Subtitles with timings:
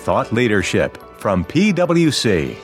[0.00, 2.56] thought leadership from PwC.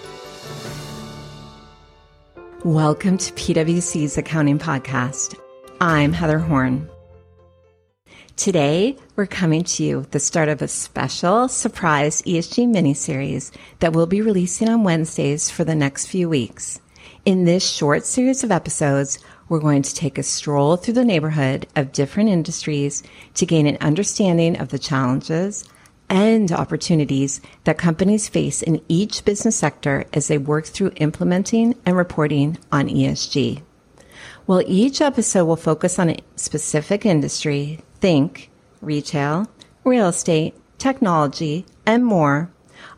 [2.65, 5.39] Welcome to PwC's Accounting Podcast.
[5.79, 6.89] I'm Heather Horn.
[8.37, 13.93] Today, we're coming to you with the start of a special surprise ESG mini-series that
[13.93, 16.81] we'll be releasing on Wednesdays for the next few weeks.
[17.27, 19.19] In this short series of episodes,
[19.51, 23.03] we're going to take a stroll through the neighborhood of different industries
[23.35, 25.69] to gain an understanding of the challenges
[26.09, 31.97] and opportunities that companies face in each business sector as they work through implementing and
[31.97, 33.63] reporting on ESG.
[34.47, 38.51] While each episode will focus on a specific industry, think
[38.81, 39.49] retail,
[39.85, 42.51] real estate, technology, and more,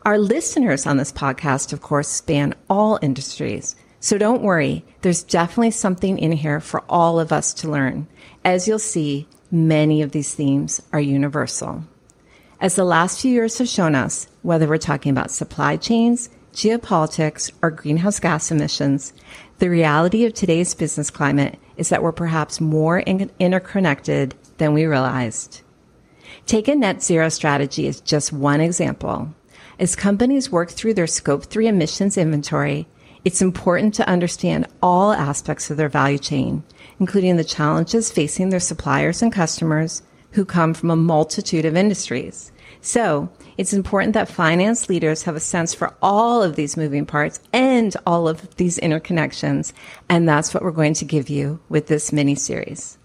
[0.03, 5.71] our listeners on this podcast, of course, span all industries so don't worry, there's definitely
[5.71, 8.07] something in here for all of us to learn.
[8.45, 11.83] As you'll see, many of these themes are universal.
[12.61, 17.49] As the last few years have shown us, whether we're talking about supply chains, geopolitics,
[17.61, 19.13] or greenhouse gas emissions,
[19.59, 24.83] the reality of today's business climate is that we're perhaps more in- interconnected than we
[24.83, 25.61] realized.
[26.47, 29.33] Take a net zero strategy as just one example.
[29.79, 32.89] As companies work through their scope 3 emissions inventory,
[33.23, 36.63] it's important to understand all aspects of their value chain,
[36.99, 40.01] including the challenges facing their suppliers and customers
[40.31, 42.51] who come from a multitude of industries.
[42.81, 47.39] So it's important that finance leaders have a sense for all of these moving parts
[47.51, 49.73] and all of these interconnections.
[50.07, 52.97] And that's what we're going to give you with this mini series.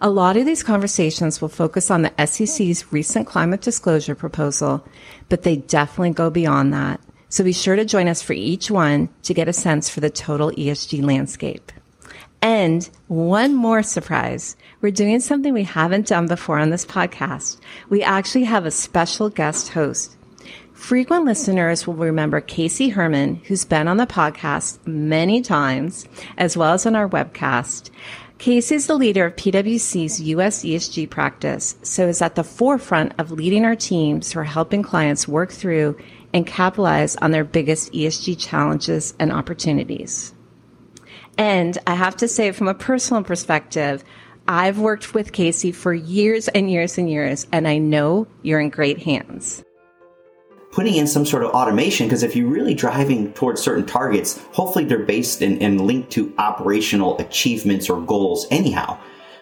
[0.00, 4.84] A lot of these conversations will focus on the SEC's recent climate disclosure proposal,
[5.28, 7.00] but they definitely go beyond that.
[7.28, 10.10] So be sure to join us for each one to get a sense for the
[10.10, 11.72] total ESG landscape.
[12.42, 14.56] And one more surprise.
[14.80, 17.60] We're doing something we haven't done before on this podcast.
[17.88, 20.16] We actually have a special guest host.
[20.72, 26.72] Frequent listeners will remember Casey Herman, who's been on the podcast many times, as well
[26.72, 27.90] as on our webcast.
[28.38, 33.30] Casey is the leader of PwC's US ESG practice, so is at the forefront of
[33.30, 35.96] leading our teams who are helping clients work through
[36.34, 40.34] and capitalize on their biggest ESG challenges and opportunities.
[41.38, 44.04] And I have to say, from a personal perspective,
[44.48, 48.70] I've worked with Casey for years and years and years, and I know you're in
[48.70, 49.64] great hands.
[50.72, 54.84] Putting in some sort of automation, because if you're really driving towards certain targets, hopefully
[54.84, 58.98] they're based and, linked to operational achievements or goals anyhow.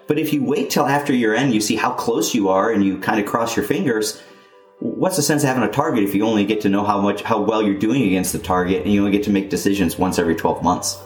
[0.07, 2.85] But if you wait till after year end, you see how close you are and
[2.85, 4.21] you kind of cross your fingers,
[4.81, 7.23] what's the sense of having a target if you only get to know how much
[7.23, 10.19] how well you're doing against the target and you only get to make decisions once
[10.19, 10.99] every 12 months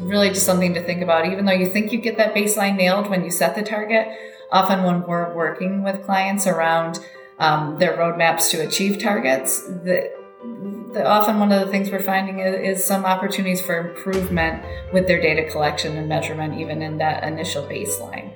[0.00, 1.26] really just something to think about.
[1.26, 4.08] Even though you think you get that baseline nailed when you set the target
[4.52, 6.98] often when we're working with clients around
[7.38, 10.12] um, their roadmaps to achieve targets the,
[10.92, 14.62] the, often one of the things we're finding is, is some opportunities for improvement
[14.92, 18.32] with their data collection and measurement even in that initial baseline.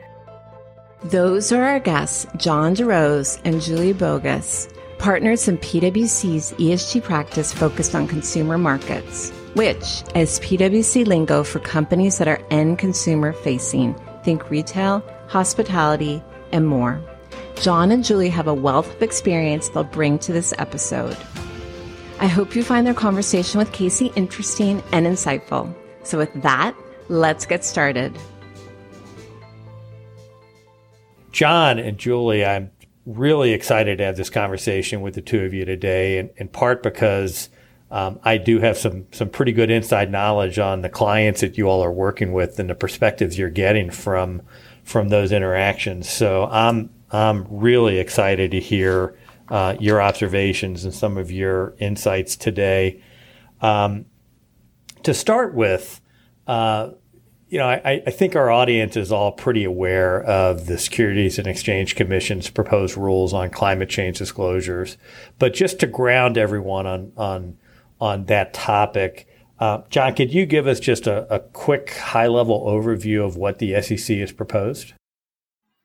[1.04, 7.94] Those are our guests, John DeRose and Julie Bogus, partners in PwC's ESG practice focused
[7.94, 13.94] on consumer markets, which is PwC lingo for companies that are end consumer facing.
[14.22, 16.22] Think retail, hospitality,
[16.52, 17.00] and more.
[17.56, 21.16] John and Julie have a wealth of experience they'll bring to this episode.
[22.20, 25.74] I hope you find their conversation with Casey interesting and insightful.
[26.02, 26.74] So, with that,
[27.08, 28.16] let's get started.
[31.32, 32.70] John and Julie, I'm
[33.06, 36.82] really excited to have this conversation with the two of you today, in, in part
[36.82, 37.48] because
[37.94, 41.68] um, I do have some some pretty good inside knowledge on the clients that you
[41.68, 44.42] all are working with and the perspectives you're getting from
[44.82, 46.10] from those interactions.
[46.10, 49.16] So I'm I'm really excited to hear
[49.48, 53.00] uh, your observations and some of your insights today.
[53.60, 54.06] Um,
[55.04, 56.00] to start with,
[56.48, 56.90] uh,
[57.48, 61.46] you know, I, I, think our audience is all pretty aware of the Securities and
[61.46, 64.96] Exchange Commission's proposed rules on climate change disclosures.
[65.38, 67.58] But just to ground everyone on on
[68.00, 69.26] on that topic,
[69.58, 73.58] uh, John, could you give us just a, a quick high level overview of what
[73.58, 74.92] the SEC has proposed?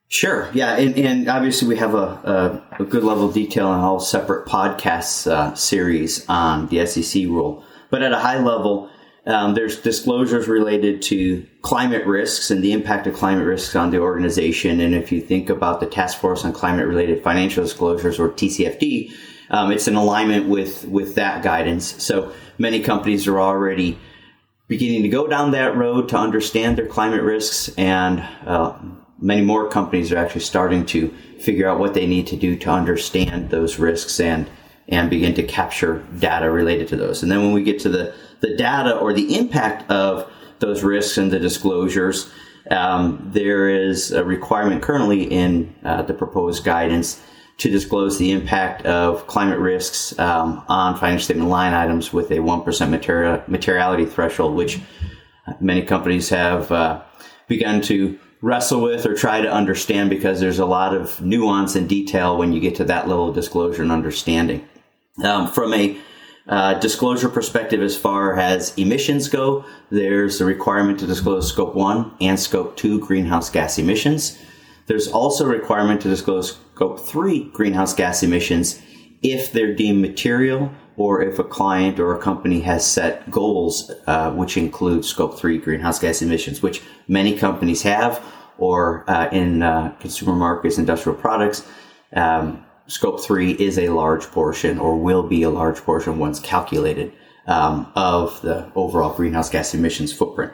[0.07, 0.49] Sure.
[0.53, 3.99] Yeah, and, and obviously we have a, a, a, good level of detail in all
[3.99, 7.63] separate podcasts uh, series on the SEC rule.
[7.91, 8.89] But at a high level,
[9.27, 13.99] um, there's disclosures related to climate risks and the impact of climate risks on the
[13.99, 14.79] organization.
[14.79, 19.13] And if you think about the Task Force on Climate Related Financial Disclosures, or TCFD,
[19.49, 22.01] um, it's in alignment with with that guidance.
[22.03, 23.97] So many companies are already
[24.67, 28.77] beginning to go down that road to understand their climate risks, and uh,
[29.19, 31.09] many more companies are actually starting to
[31.39, 34.49] figure out what they need to do to understand those risks and
[34.87, 37.21] and begin to capture data related to those.
[37.21, 41.17] And then when we get to the, the data or the impact of those risks
[41.17, 42.31] and the disclosures,
[42.71, 47.21] um, there is a requirement currently in uh, the proposed guidance
[47.59, 52.37] to disclose the impact of climate risks um, on financial statement line items with a
[52.37, 54.79] 1% material, materiality threshold, which
[55.59, 57.01] many companies have uh,
[57.47, 61.89] begun to wrestle with or try to understand because there's a lot of nuance and
[61.89, 64.67] detail when you get to that level of disclosure and understanding.
[65.23, 65.97] Um, from a
[66.47, 72.13] uh, disclosure perspective, as far as emissions go, there's a requirement to disclose scope one
[72.21, 74.37] and scope two greenhouse gas emissions.
[74.89, 78.81] There's also a requirement to disclose scope three greenhouse gas emissions
[79.21, 84.31] if they're deemed material or if a client or a company has set goals, uh,
[84.31, 88.19] which include scope three greenhouse gas emissions, which many companies have,
[88.57, 91.67] or uh, in uh, consumer markets, industrial products.
[92.13, 97.13] Um, scope three is a large portion or will be a large portion once calculated
[97.45, 100.51] um, of the overall greenhouse gas emissions footprint.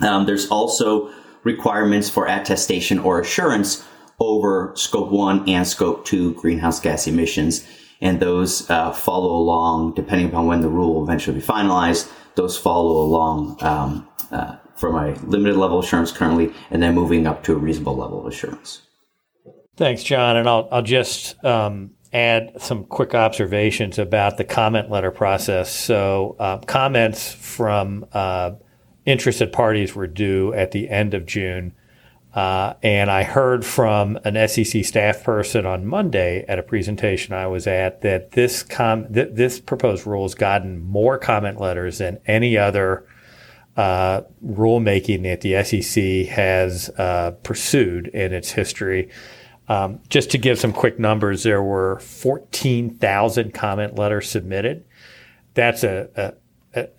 [0.00, 1.10] Um, there's also
[1.44, 3.84] requirements for attestation or assurance
[4.20, 7.66] over scope one and scope two greenhouse gas emissions.
[8.00, 12.56] And those uh, follow along, depending upon when the rule will eventually be finalized, those
[12.56, 17.42] follow along um, uh, from a limited level of assurance currently and then moving up
[17.44, 18.82] to a reasonable level of assurance.
[19.76, 20.36] Thanks, John.
[20.36, 25.72] And I'll, I'll just um, add some quick observations about the comment letter process.
[25.72, 28.52] So, uh, comments from uh,
[29.04, 31.74] interested parties were due at the end of June.
[32.34, 37.46] Uh, and I heard from an SEC staff person on Monday at a presentation I
[37.46, 42.18] was at that this com- th- this proposed rule has gotten more comment letters than
[42.26, 43.06] any other
[43.78, 49.08] uh, rulemaking that the SEC has uh, pursued in its history.
[49.68, 54.84] Um, just to give some quick numbers, there were 14,000 comment letters submitted.
[55.54, 56.32] That's a, a,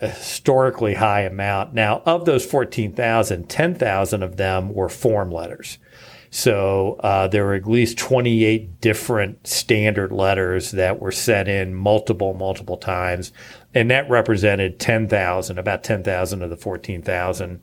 [0.01, 1.73] a, historically high amount.
[1.73, 5.77] Now, of those 14,000, 10,000 of them were form letters.
[6.31, 12.33] So uh, there were at least 28 different standard letters that were sent in multiple,
[12.35, 13.31] multiple times.
[13.73, 17.61] And that represented 10,000, about 10,000 of the 14,000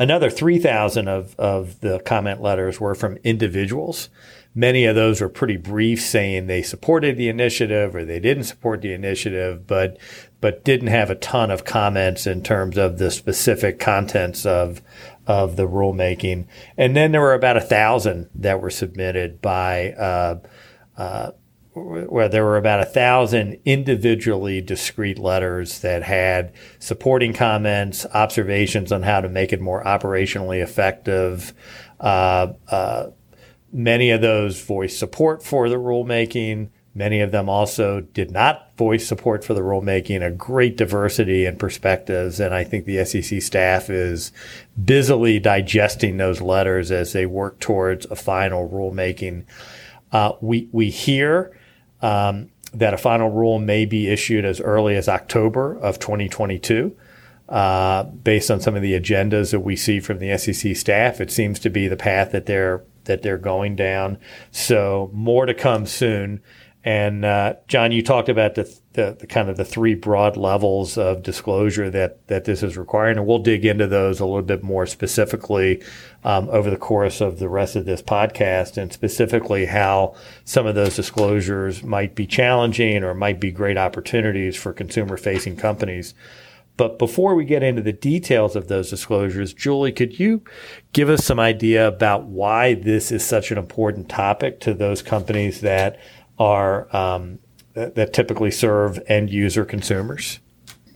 [0.00, 4.08] Another 3,000 of, of the comment letters were from individuals.
[4.54, 8.80] Many of those were pretty brief, saying they supported the initiative or they didn't support
[8.80, 9.98] the initiative, but
[10.40, 14.82] but didn't have a ton of comments in terms of the specific contents of
[15.26, 16.46] of the rulemaking.
[16.76, 20.40] And then there were about a thousand that were submitted by uh,
[20.96, 21.30] uh,
[21.72, 29.02] where there were about a thousand individually discrete letters that had supporting comments, observations on
[29.02, 31.54] how to make it more operationally effective.
[32.00, 33.10] Uh, uh,
[33.72, 36.70] many of those voiced support for the rulemaking.
[37.00, 41.56] Many of them also did not voice support for the rulemaking, a great diversity in
[41.56, 42.38] perspectives.
[42.38, 44.32] And I think the SEC staff is
[44.84, 49.46] busily digesting those letters as they work towards a final rulemaking.
[50.12, 51.58] Uh, we, we hear
[52.02, 56.94] um, that a final rule may be issued as early as October of 2022.
[57.48, 61.30] Uh, based on some of the agendas that we see from the SEC staff, it
[61.30, 64.18] seems to be the path that they're that they're going down.
[64.50, 66.42] So more to come soon.
[66.82, 70.96] And uh, John, you talked about the, the, the, kind of the three broad levels
[70.96, 74.62] of disclosure that that this is requiring, and we'll dig into those a little bit
[74.62, 75.82] more specifically
[76.24, 80.14] um, over the course of the rest of this podcast, and specifically how
[80.46, 86.14] some of those disclosures might be challenging or might be great opportunities for consumer-facing companies.
[86.78, 90.42] But before we get into the details of those disclosures, Julie, could you
[90.94, 95.60] give us some idea about why this is such an important topic to those companies
[95.60, 95.98] that
[96.40, 97.38] are um,
[97.74, 100.40] that, that typically serve end user consumers?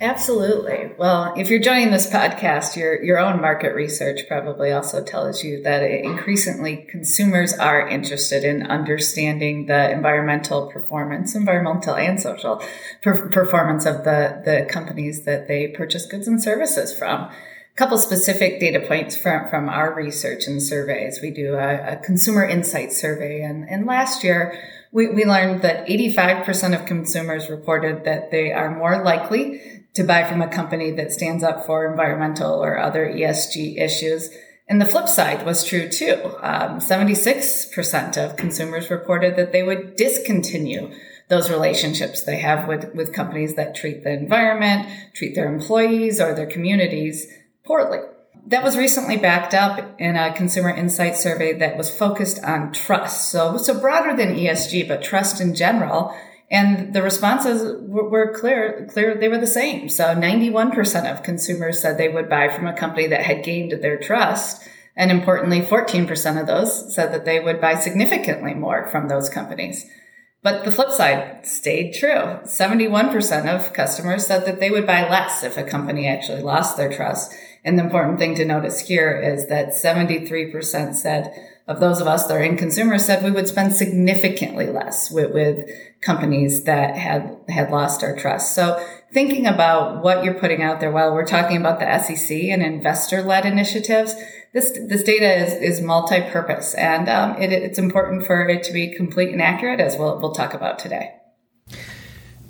[0.01, 0.91] Absolutely.
[0.99, 5.63] Well, if you're joining this podcast, your your own market research probably also tells you
[5.63, 12.61] that increasingly consumers are interested in understanding the environmental performance, environmental and social
[13.03, 17.21] per- performance of the the companies that they purchase goods and services from.
[17.21, 21.21] A couple specific data points from, from our research and surveys.
[21.21, 24.57] We do a, a consumer insight survey, and, and last year
[24.95, 29.61] we, we learned that 85% of consumers reported that they are more likely
[29.95, 34.31] to buy from a company that stands up for environmental or other ESG issues.
[34.69, 36.37] And the flip side was true too.
[36.41, 40.93] Um, 76% of consumers reported that they would discontinue
[41.29, 46.35] those relationships they have with, with companies that treat the environment, treat their employees or
[46.35, 47.27] their communities
[47.65, 47.99] poorly
[48.47, 53.31] that was recently backed up in a consumer insight survey that was focused on trust.
[53.31, 56.15] So, so broader than ESG, but trust in general.
[56.51, 59.89] And the responses were clear, clear, they were the same.
[59.89, 63.99] So 91% of consumers said they would buy from a company that had gained their
[63.99, 64.63] trust.
[64.95, 69.87] And importantly, 14% of those said that they would buy significantly more from those companies.
[70.43, 72.39] But the flip side stayed true.
[72.45, 76.93] 71% of customers said that they would buy less if a company actually lost their
[76.93, 77.35] trust.
[77.65, 81.33] And the important thing to notice here is that 73% said
[81.67, 85.33] of those of us that are in consumer said we would spend significantly less with,
[85.33, 85.67] with
[86.03, 88.55] companies that had had lost our trust.
[88.55, 92.63] So thinking about what you're putting out there while we're talking about the SEC and
[92.63, 94.15] investor led initiatives,
[94.53, 98.95] this this data is, is multi-purpose and um, it, it's important for it to be
[98.95, 101.15] complete and accurate as we'll, we'll talk about today.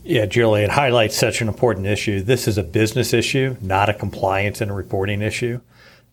[0.07, 2.21] Yeah, Julie, it highlights such an important issue.
[2.21, 5.63] This is a business issue, not a compliance and reporting issue.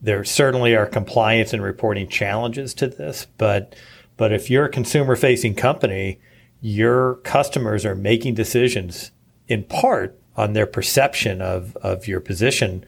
[0.02, 3.76] There certainly are compliance and reporting challenges to this, but
[4.16, 6.20] but if you're a consumer facing company,
[6.62, 9.12] your customers are making decisions
[9.50, 12.86] in part on their perception of, of your position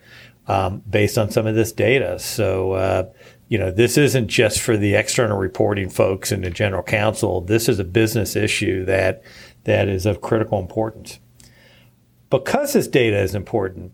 [0.47, 2.17] um, based on some of this data.
[2.17, 3.09] So, uh,
[3.49, 7.41] you know, this isn't just for the external reporting folks and the general counsel.
[7.41, 9.23] This is a business issue that
[9.63, 11.19] that is of critical importance.
[12.29, 13.93] Because this data is important,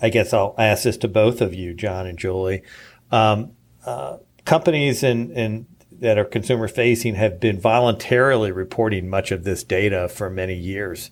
[0.00, 2.62] I guess I'll ask this to both of you, John and Julie.
[3.10, 3.52] Um,
[3.84, 5.66] uh, companies and,
[6.00, 11.10] that are consumer facing have been voluntarily reporting much of this data for many years.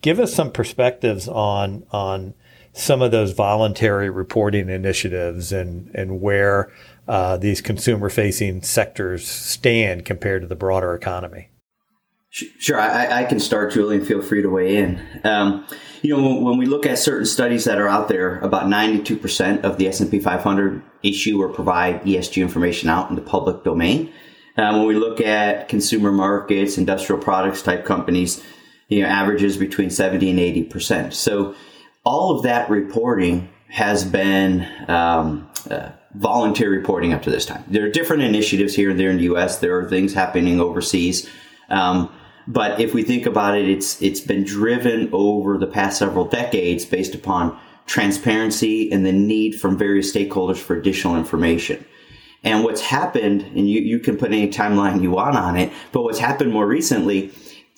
[0.00, 2.32] Give us some perspectives on on
[2.72, 6.72] some of those voluntary reporting initiatives and and where
[7.06, 11.50] uh, these consumer facing sectors stand compared to the broader economy.
[12.32, 14.04] Sure, I, I, can start, Julian.
[14.04, 15.02] Feel free to weigh in.
[15.24, 15.66] Um,
[16.00, 19.62] you know, when, when, we look at certain studies that are out there, about 92%
[19.64, 24.12] of the S&P 500 issue or provide ESG information out in the public domain.
[24.56, 28.40] Um, when we look at consumer markets, industrial products type companies,
[28.86, 30.38] you know, averages between 70 and
[30.70, 31.12] 80%.
[31.12, 31.56] So
[32.04, 37.64] all of that reporting has been um, uh, voluntary reporting up to this time.
[37.66, 39.58] There are different initiatives here and there in the U.S.
[39.58, 41.28] There are things happening overseas.
[41.68, 42.12] Um,
[42.52, 46.84] but if we think about it, it's it's been driven over the past several decades
[46.84, 51.84] based upon transparency and the need from various stakeholders for additional information.
[52.42, 56.02] And what's happened, and you, you can put any timeline you want on it, but
[56.02, 57.30] what's happened more recently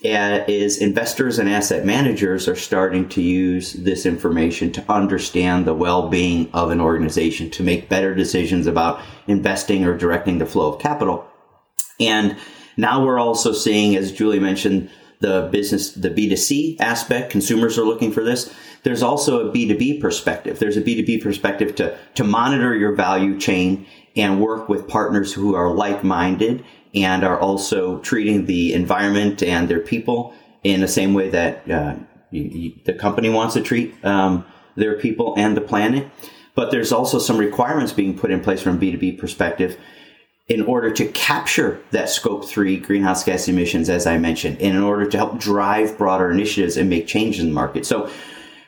[0.05, 5.75] uh, is investors and asset managers are starting to use this information to understand the
[5.75, 10.81] well-being of an organization to make better decisions about investing or directing the flow of
[10.81, 11.27] capital.
[12.01, 12.37] And
[12.77, 17.31] now we're also seeing, as Julie mentioned, the business, the B2C aspect.
[17.31, 18.53] Consumers are looking for this.
[18.83, 20.59] There's also a B2B perspective.
[20.59, 23.87] There's a B2B perspective to, to monitor your value chain
[24.17, 26.65] and work with partners who are like-minded
[26.95, 31.95] and are also treating the environment and their people in the same way that uh,
[32.31, 34.45] you, you, the company wants to treat um,
[34.77, 36.09] their people and the planet.
[36.55, 39.79] But there's also some requirements being put in place from a B2B perspective
[40.53, 44.83] in order to capture that scope three greenhouse gas emissions, as I mentioned, and in
[44.83, 47.87] order to help drive broader initiatives and make change in the market.
[47.87, 48.11] So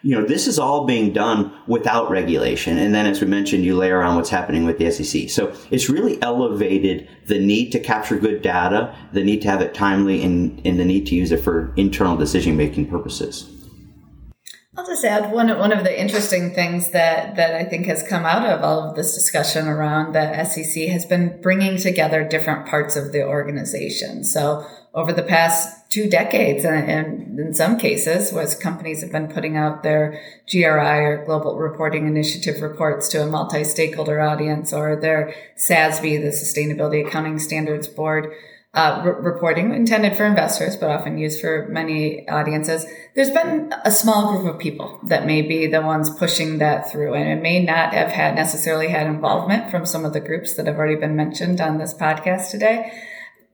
[0.02, 2.76] you know, this is all being done without regulation.
[2.76, 5.30] And then, as we mentioned, you layer on what's happening with the SEC.
[5.30, 9.72] So it's really elevated the need to capture good data, the need to have it
[9.72, 13.50] timely, and, and the need to use it for internal decision making purposes.
[14.76, 18.24] I'll just add one one of the interesting things that that I think has come
[18.24, 22.96] out of all of this discussion around the SEC has been bringing together different parts
[22.96, 24.24] of the organization.
[24.24, 29.56] So over the past two decades, and, in some cases, was companies have been putting
[29.56, 36.20] out their GRI or Global Reporting Initiative reports to a multi-stakeholder audience, or their SASB,
[36.20, 38.32] the Sustainability Accounting Standards Board.
[38.74, 42.84] Uh, re- reporting intended for investors, but often used for many audiences.
[43.14, 47.14] There's been a small group of people that may be the ones pushing that through,
[47.14, 50.66] and it may not have had necessarily had involvement from some of the groups that
[50.66, 52.92] have already been mentioned on this podcast today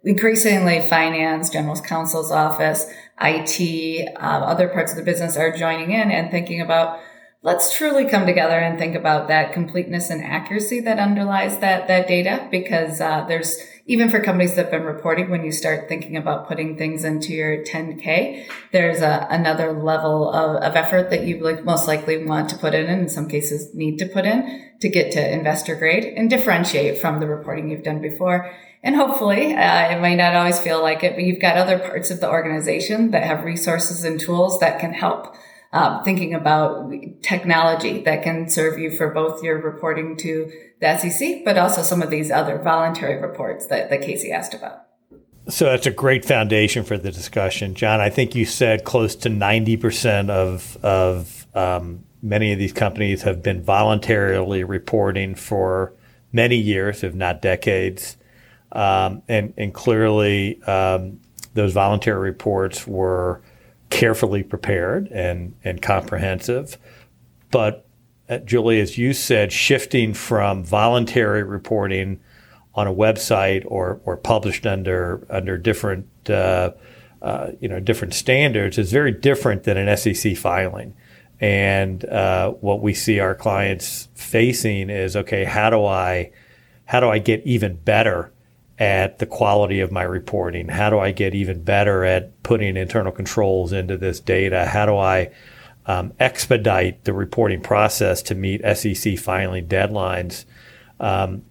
[0.05, 6.11] increasingly finance, general counsel's office, IT, um, other parts of the business are joining in
[6.11, 6.99] and thinking about
[7.43, 12.07] let's truly come together and think about that completeness and accuracy that underlies that that
[12.07, 16.17] data because uh, there's even for companies that have been reporting when you start thinking
[16.17, 21.43] about putting things into your 10k there's a, another level of, of effort that you
[21.43, 24.71] like most likely want to put in and in some cases need to put in
[24.81, 29.55] to get to investor grade and differentiate from the reporting you've done before and hopefully,
[29.55, 32.31] uh, it might not always feel like it, but you've got other parts of the
[32.31, 35.37] organization that have resources and tools that can help.
[35.73, 40.51] Um, thinking about technology that can serve you for both your reporting to
[40.81, 44.87] the SEC, but also some of these other voluntary reports that, that Casey asked about.
[45.49, 48.01] So that's a great foundation for the discussion, John.
[48.01, 53.23] I think you said close to ninety percent of of um, many of these companies
[53.23, 55.93] have been voluntarily reporting for
[56.33, 58.17] many years, if not decades,
[58.73, 61.21] um, and and clearly um,
[61.55, 63.43] those voluntary reports were
[63.91, 66.79] carefully prepared and and comprehensive.
[67.51, 67.87] But
[68.29, 72.21] uh, Julie, as you said, shifting from voluntary reporting
[72.75, 76.71] on a website or or published under under different uh,
[77.21, 80.95] uh, you know different standards is very different than an SEC filing.
[81.41, 86.31] And uh, what we see our clients facing is okay, how do I
[86.85, 88.33] how do I get even better
[88.81, 90.69] at the quality of my reporting?
[90.69, 94.65] How do I get even better at putting internal controls into this data?
[94.65, 95.31] How do I
[95.87, 100.47] um, expedite the reporting process to meet SEC filing deadlines
[100.99, 101.43] um,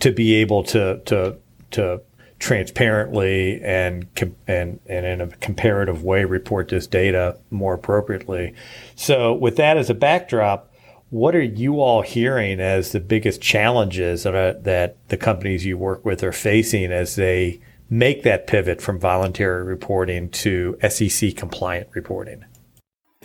[0.00, 1.36] to be able to to
[1.72, 2.00] to
[2.38, 4.06] transparently and
[4.46, 8.54] and and in a comparative way report this data more appropriately.
[8.94, 10.71] So, with that as a backdrop,
[11.12, 15.76] what are you all hearing as the biggest challenges that are, that the companies you
[15.76, 21.86] work with are facing as they make that pivot from voluntary reporting to SEC compliant
[21.92, 22.46] reporting?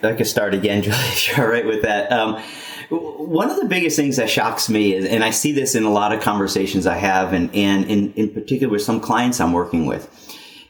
[0.03, 0.97] I could start again, Julie.
[0.97, 2.11] Sure, right with that.
[2.11, 2.41] Um,
[2.89, 5.89] one of the biggest things that shocks me is, and I see this in a
[5.89, 9.85] lot of conversations I have, and, and in, in particular with some clients I'm working
[9.85, 10.09] with,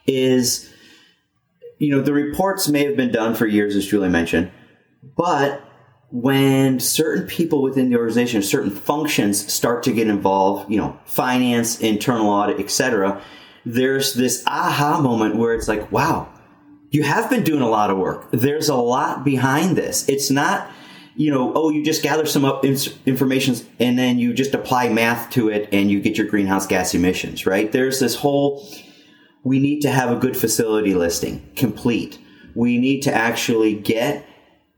[0.06, 0.72] is,
[1.80, 4.52] you know, the reports may have been done for years, as Julie mentioned,
[5.16, 5.67] but
[6.10, 11.80] when certain people within the organization, certain functions start to get involved, you know, finance,
[11.80, 13.22] internal audit, etc.,
[13.66, 16.30] there's this aha moment where it's like, wow,
[16.90, 18.30] you have been doing a lot of work.
[18.32, 20.08] There's a lot behind this.
[20.08, 20.72] It's not
[21.18, 25.32] you know, oh, you just gather some up information and then you just apply math
[25.32, 27.72] to it and you get your greenhouse gas emissions, right?
[27.72, 28.64] There's this whole,
[29.44, 32.20] we need to have a good facility listing complete.
[32.54, 34.27] We need to actually get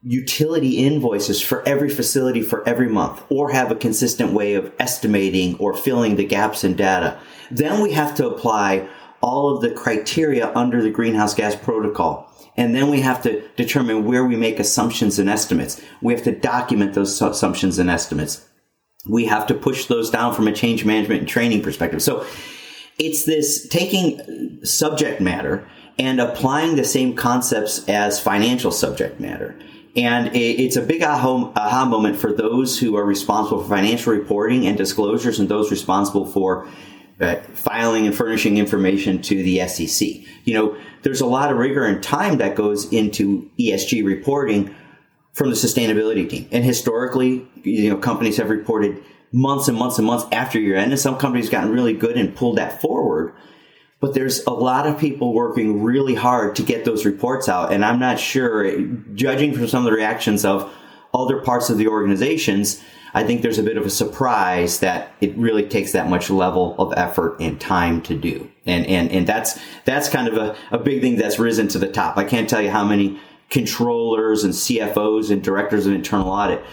[0.02, 5.58] utility invoices for every facility for every month or have a consistent way of estimating
[5.58, 7.20] or filling the gaps in data.
[7.52, 8.88] Then we have to apply
[9.22, 14.04] all of the criteria under the greenhouse gas protocol and then we have to determine
[14.04, 15.82] where we make assumptions and estimates.
[16.02, 18.46] We have to document those assumptions and estimates.
[19.08, 22.02] We have to push those down from a change management and training perspective.
[22.02, 22.26] So
[22.98, 29.58] it's this taking subject matter and applying the same concepts as financial subject matter.
[30.00, 34.78] And it's a big aha, moment for those who are responsible for financial reporting and
[34.78, 36.70] disclosures and those responsible for
[37.20, 40.08] uh, filing and furnishing information to the SEC.
[40.46, 44.74] You know, there's a lot of rigor and time that goes into ESG reporting
[45.34, 46.48] from the sustainability team.
[46.52, 50.92] And historically, you know, companies have reported months and months and months after year end,
[50.92, 53.34] and some companies gotten really good and pulled that forward.
[54.00, 57.84] But there's a lot of people working really hard to get those reports out, and
[57.84, 58.80] I'm not sure,
[59.14, 60.74] judging from some of the reactions of
[61.14, 62.82] other parts of the organizations,
[63.14, 66.76] I think there's a bit of a surprise that it really takes that much level
[66.78, 68.50] of effort and time to do.
[68.66, 71.88] And, and, and that's, that's kind of a, a big thing that's risen to the
[71.88, 72.18] top.
[72.18, 76.64] I can't tell you how many controllers and CFOs and directors of internal audit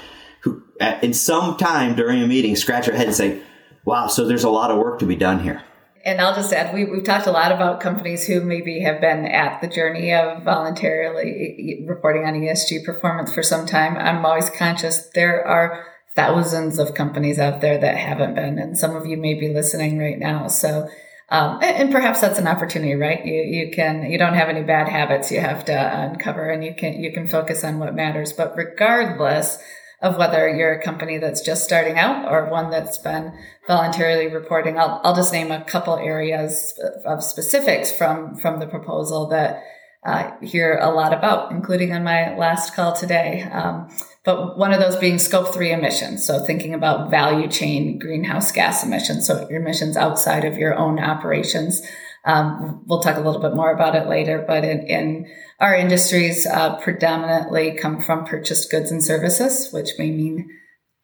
[0.40, 3.40] who at, in some time during a meeting scratch their head and say,
[3.84, 5.62] wow, so there's a lot of work to be done here.
[6.07, 9.27] And I'll just add, we, we've talked a lot about companies who maybe have been
[9.27, 13.97] at the journey of voluntarily reporting on ESG performance for some time.
[13.97, 18.95] I'm always conscious there are thousands of companies out there that haven't been, and some
[18.95, 20.47] of you may be listening right now.
[20.47, 20.88] So,
[21.29, 23.27] um, and, and, perhaps that's an opportunity, right?
[23.27, 26.73] You you can you don't have any bad habits you have to uncover, and you
[26.73, 28.33] can you can focus on what matters.
[28.33, 29.59] But regardless
[30.07, 33.33] of whether you're a company that's just starting out or one that's been
[33.66, 39.27] voluntarily reporting, I'll I'll just name a couple areas of specifics from from the proposal
[39.29, 39.62] that
[40.05, 43.42] uh, hear a lot about, including on my last call today.
[43.42, 43.90] Um,
[44.25, 46.25] but one of those being scope three emissions.
[46.25, 49.27] So thinking about value chain greenhouse gas emissions.
[49.27, 51.83] So emissions outside of your own operations.
[52.26, 56.44] Um, we'll talk a little bit more about it later, but in, in our industries,
[56.44, 60.50] uh, predominantly come from purchased goods and services, which may mean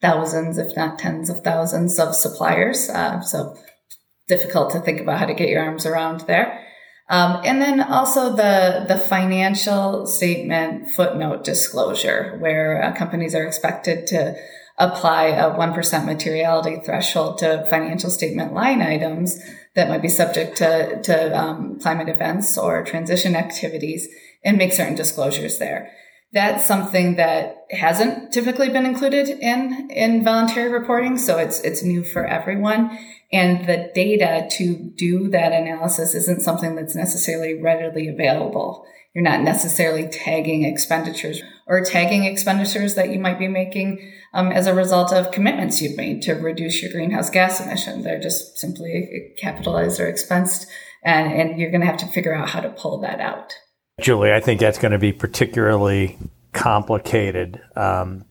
[0.01, 2.89] thousands, if not tens of thousands of suppliers.
[2.89, 3.55] Uh, so
[4.27, 6.59] difficult to think about how to get your arms around there.
[7.09, 14.07] Um, and then also the the financial statement footnote disclosure, where uh, companies are expected
[14.07, 14.35] to
[14.77, 19.39] apply a one percent materiality threshold to financial statement line items
[19.75, 24.07] that might be subject to to um, climate events or transition activities,
[24.43, 25.91] and make certain disclosures there.
[26.31, 32.03] That's something that hasn't typically been included in in voluntary reporting, so it's it's new
[32.03, 32.97] for everyone
[33.33, 38.85] And the data to do that analysis isn't something that's necessarily readily available.
[39.13, 44.65] You're not necessarily tagging expenditures or tagging expenditures that you might be making um, as
[44.65, 48.01] a result of commitments you've made to reduce your greenhouse gas emission.
[48.01, 50.65] They're just simply capitalized or expensed,
[51.03, 53.53] and, and you're going to have to figure out how to pull that out.
[54.01, 56.17] Julie, I think that's going to be particularly
[56.51, 57.61] complicated.
[57.75, 58.25] Um,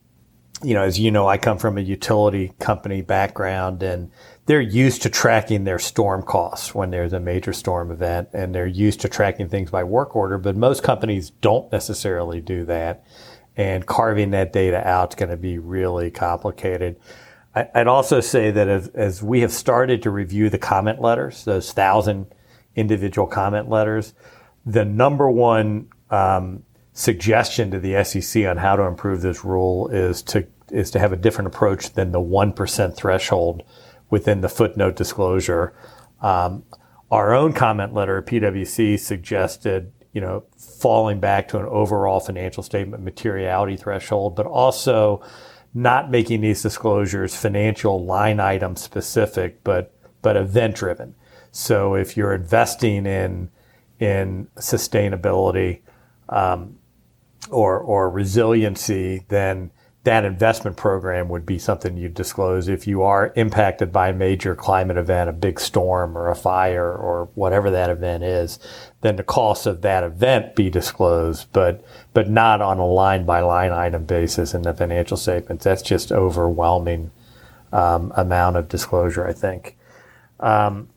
[0.63, 4.11] you know, as you know, I come from a utility company background and
[4.47, 8.67] they're used to tracking their storm costs when there's a major storm event and they're
[8.67, 13.05] used to tracking things by work order, but most companies don't necessarily do that.
[13.57, 16.99] And carving that data out is going to be really complicated.
[17.55, 21.45] I, would also say that as, as we have started to review the comment letters,
[21.45, 22.27] those thousand
[22.75, 24.15] individual comment letters,
[24.65, 26.63] the number one um,
[26.95, 31.13] suggestion to the SEC on how to improve this rule is to is to have
[31.13, 33.63] a different approach than the one percent threshold
[34.13, 35.73] within the footnote disclosure.
[36.21, 36.65] Um,
[37.11, 43.03] our own comment letter, PwC, suggested, you know, falling back to an overall financial statement
[43.03, 45.25] materiality threshold, but also
[45.73, 51.15] not making these disclosures financial line item specific, but but event driven.
[51.51, 53.49] So if you're investing in
[53.99, 55.81] in sustainability
[56.29, 56.77] um,
[57.51, 59.71] or or resiliency, then
[60.05, 64.57] that investment program would be something you disclose if you are impacted by a major
[64.57, 68.59] climate event, a big storm or a fire or whatever that event is,
[69.03, 73.41] then the cost of that event be disclosed, but but not on a line by
[73.41, 75.63] line item basis in the financial statements.
[75.63, 77.13] That's just overwhelming
[77.73, 79.77] um, amount of disclosure, I think.
[80.41, 80.89] Um,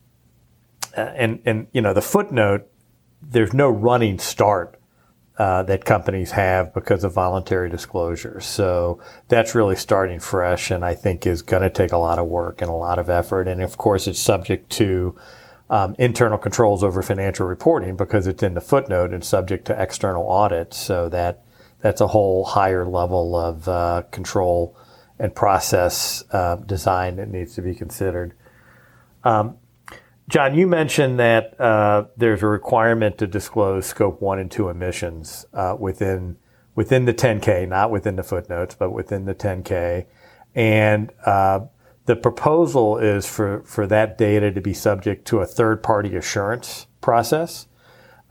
[0.96, 2.68] and and you know the footnote,
[3.22, 4.80] there's no running start
[5.38, 8.40] uh, that companies have because of voluntary disclosure.
[8.40, 12.28] So that's really starting fresh and I think is going to take a lot of
[12.28, 13.48] work and a lot of effort.
[13.48, 15.16] And of course, it's subject to
[15.70, 20.24] um, internal controls over financial reporting because it's in the footnote and subject to external
[20.24, 20.74] audit.
[20.74, 21.44] So that
[21.80, 24.78] that's a whole higher level of uh, control
[25.20, 28.34] and process uh, design that needs to be considered.
[29.24, 29.58] Um,
[30.28, 35.46] John, you mentioned that uh, there's a requirement to disclose scope one and two emissions
[35.54, 36.38] uh, within
[36.74, 40.06] within the 10K, not within the footnotes, but within the 10K,
[40.56, 41.62] and uh,
[42.06, 46.88] the proposal is for for that data to be subject to a third party assurance
[47.02, 47.68] process.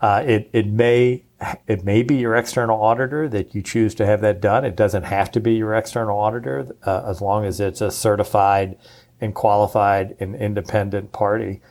[0.01, 1.23] Uh, it it may
[1.67, 4.65] it may be your external auditor that you choose to have that done.
[4.65, 8.77] It doesn't have to be your external auditor uh, as long as it's a certified
[9.21, 11.61] and qualified and independent party.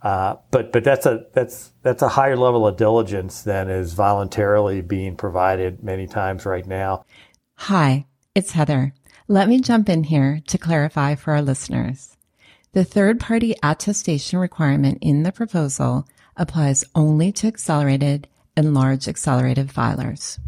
[0.00, 4.80] Uh, but but that's a that's that's a higher level of diligence than is voluntarily
[4.80, 7.04] being provided many times right now.
[7.56, 8.94] Hi, it's Heather.
[9.26, 12.16] Let me jump in here to clarify for our listeners.
[12.72, 16.06] The third party attestation requirement in the proposal
[16.36, 20.38] applies only to accelerated and large accelerated filers.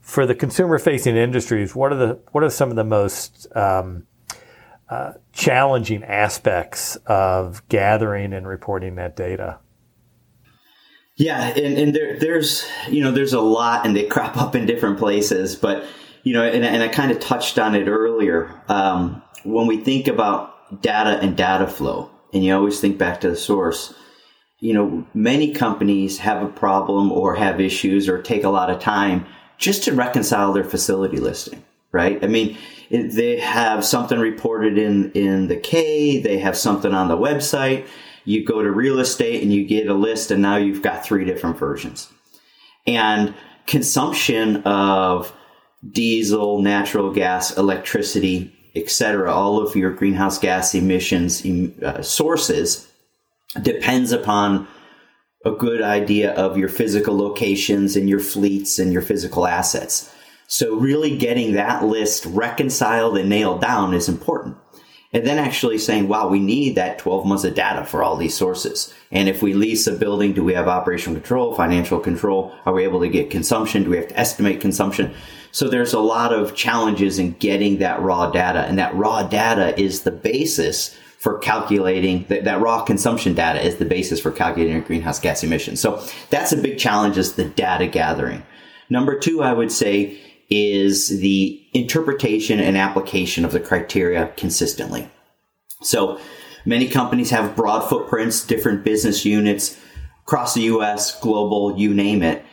[0.00, 4.06] For the consumer facing industries, what are the what are some of the most um,
[4.90, 9.58] uh, challenging aspects of gathering and reporting that data.
[11.16, 14.66] Yeah, and, and there, there's you know there's a lot, and they crop up in
[14.66, 15.56] different places.
[15.56, 15.84] But
[16.22, 18.62] you know, and, and I kind of touched on it earlier.
[18.68, 23.30] Um, when we think about data and data flow, and you always think back to
[23.30, 23.94] the source.
[24.60, 28.80] You know, many companies have a problem or have issues or take a lot of
[28.80, 29.24] time
[29.56, 32.22] just to reconcile their facility listing, right?
[32.24, 32.58] I mean,
[32.90, 36.20] they have something reported in in the K.
[36.20, 37.86] They have something on the website.
[38.24, 41.24] You go to real estate and you get a list, and now you've got three
[41.24, 42.12] different versions.
[42.86, 43.34] And
[43.66, 45.34] consumption of
[45.90, 51.44] diesel, natural gas, electricity, etc., all of your greenhouse gas emissions
[51.82, 52.90] uh, sources
[53.62, 54.66] depends upon
[55.44, 60.12] a good idea of your physical locations and your fleets and your physical assets.
[60.50, 64.56] So really getting that list reconciled and nailed down is important.
[65.12, 68.34] And then actually saying, wow, we need that 12 months of data for all these
[68.34, 68.92] sources.
[69.10, 72.54] And if we lease a building, do we have operational control, financial control?
[72.64, 73.84] Are we able to get consumption?
[73.84, 75.14] Do we have to estimate consumption?
[75.52, 78.60] So there's a lot of challenges in getting that raw data.
[78.60, 83.76] And that raw data is the basis for calculating that, that raw consumption data is
[83.76, 85.80] the basis for calculating greenhouse gas emissions.
[85.80, 88.44] So that's a big challenge is the data gathering.
[88.90, 90.18] Number two, I would say
[90.50, 95.10] is the interpretation and application of the criteria consistently.
[95.82, 96.20] So
[96.64, 99.78] many companies have broad footprints, different business units
[100.22, 102.44] across the US, global, you name it.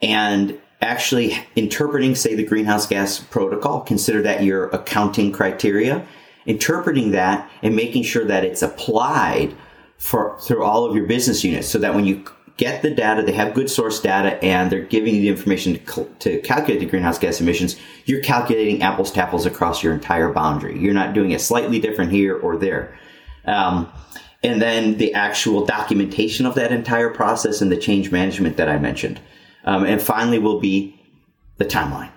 [0.00, 6.06] And actually interpreting, say, the greenhouse gas protocol, consider that your accounting criteria
[6.46, 9.54] interpreting that and making sure that it's applied
[9.98, 12.24] for through all of your business units so that when you
[12.56, 16.04] get the data, they have good source data, and they're giving you the information to,
[16.20, 20.78] to, calculate the greenhouse gas emissions, you're calculating apples to apples across your entire boundary.
[20.78, 22.96] You're not doing it slightly different here or there.
[23.44, 23.90] Um,
[24.42, 28.78] and then the actual documentation of that entire process and the change management that I
[28.78, 29.20] mentioned.
[29.64, 31.00] Um, and finally will be
[31.58, 32.10] the timeline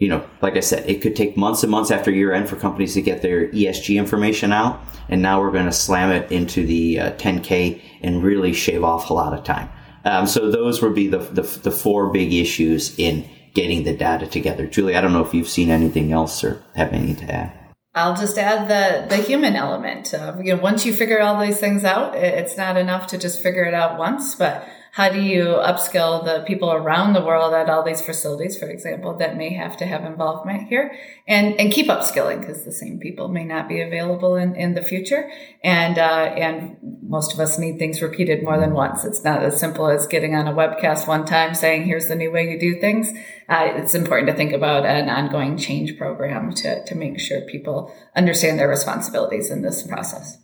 [0.00, 2.56] you know, like I said, it could take months and months after year end for
[2.56, 4.80] companies to get their ESG information out.
[5.10, 9.10] And now we're going to slam it into the uh, 10K and really shave off
[9.10, 9.68] a lot of time.
[10.06, 14.26] Um, so those would be the, the, the, four big issues in getting the data
[14.26, 14.66] together.
[14.66, 17.52] Julie, I don't know if you've seen anything else or have anything to add.
[17.94, 20.14] I'll just add the the human element.
[20.14, 23.42] Uh, you know, once you figure all these things out, it's not enough to just
[23.42, 27.70] figure it out once, but how do you upskill the people around the world at
[27.70, 30.92] all these facilities, for example, that may have to have involvement here
[31.28, 34.82] and, and keep upskilling because the same people may not be available in, in the
[34.82, 35.30] future.
[35.62, 39.04] And, uh, and most of us need things repeated more than once.
[39.04, 42.32] It's not as simple as getting on a webcast one time saying, here's the new
[42.32, 43.12] way you do things.
[43.48, 47.94] Uh, it's important to think about an ongoing change program to, to make sure people
[48.16, 50.38] understand their responsibilities in this process.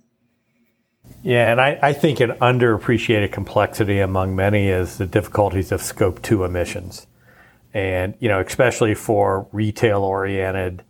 [1.22, 6.22] Yeah, and I, I, think an underappreciated complexity among many is the difficulties of scope
[6.22, 7.06] two emissions.
[7.74, 10.84] And, you know, especially for retail oriented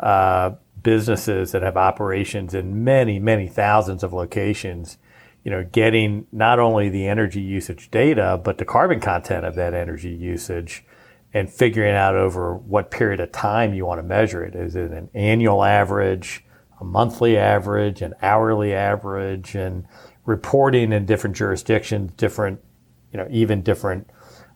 [0.00, 4.98] uh, businesses that have operations in many, many thousands of locations,
[5.44, 9.74] you know, getting not only the energy usage data, but the carbon content of that
[9.74, 10.84] energy usage
[11.32, 14.54] and figuring out over what period of time you want to measure it.
[14.54, 16.44] Is it an annual average?
[16.80, 19.86] A monthly average, an hourly average, and
[20.24, 22.60] reporting in different jurisdictions, different,
[23.12, 24.08] you know, even different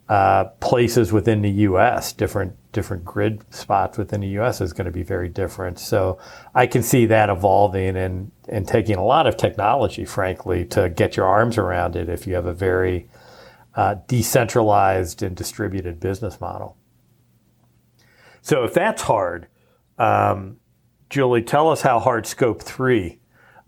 [0.09, 4.61] uh, places within the U.S., different different grid spots within the U.S.
[4.61, 5.79] is going to be very different.
[5.79, 6.19] So
[6.55, 11.17] I can see that evolving and and taking a lot of technology, frankly, to get
[11.17, 13.09] your arms around it if you have a very
[13.75, 16.77] uh, decentralized and distributed business model.
[18.43, 19.47] So if that's hard,
[19.99, 20.57] um,
[21.11, 23.19] Julie, tell us how hard Scope 3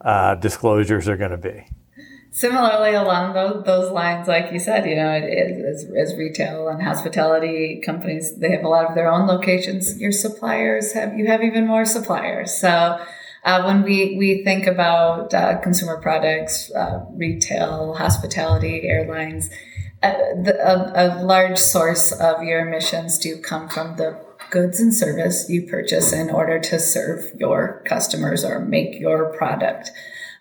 [0.00, 1.66] uh, disclosures are going to be.
[2.30, 8.50] Similarly, along those, lines, like you said, you know, as, retail and hospitality companies, they
[8.52, 10.00] have a lot of their own locations.
[10.00, 12.54] Your suppliers have, you have even more suppliers.
[12.54, 12.98] So,
[13.44, 19.50] uh, when we, we think about uh, consumer products, uh, retail, hospitality, airlines,
[20.02, 20.14] uh,
[20.46, 24.18] a, a, large source of your emissions do come from the
[24.52, 29.90] goods and service you purchase in order to serve your customers or make your product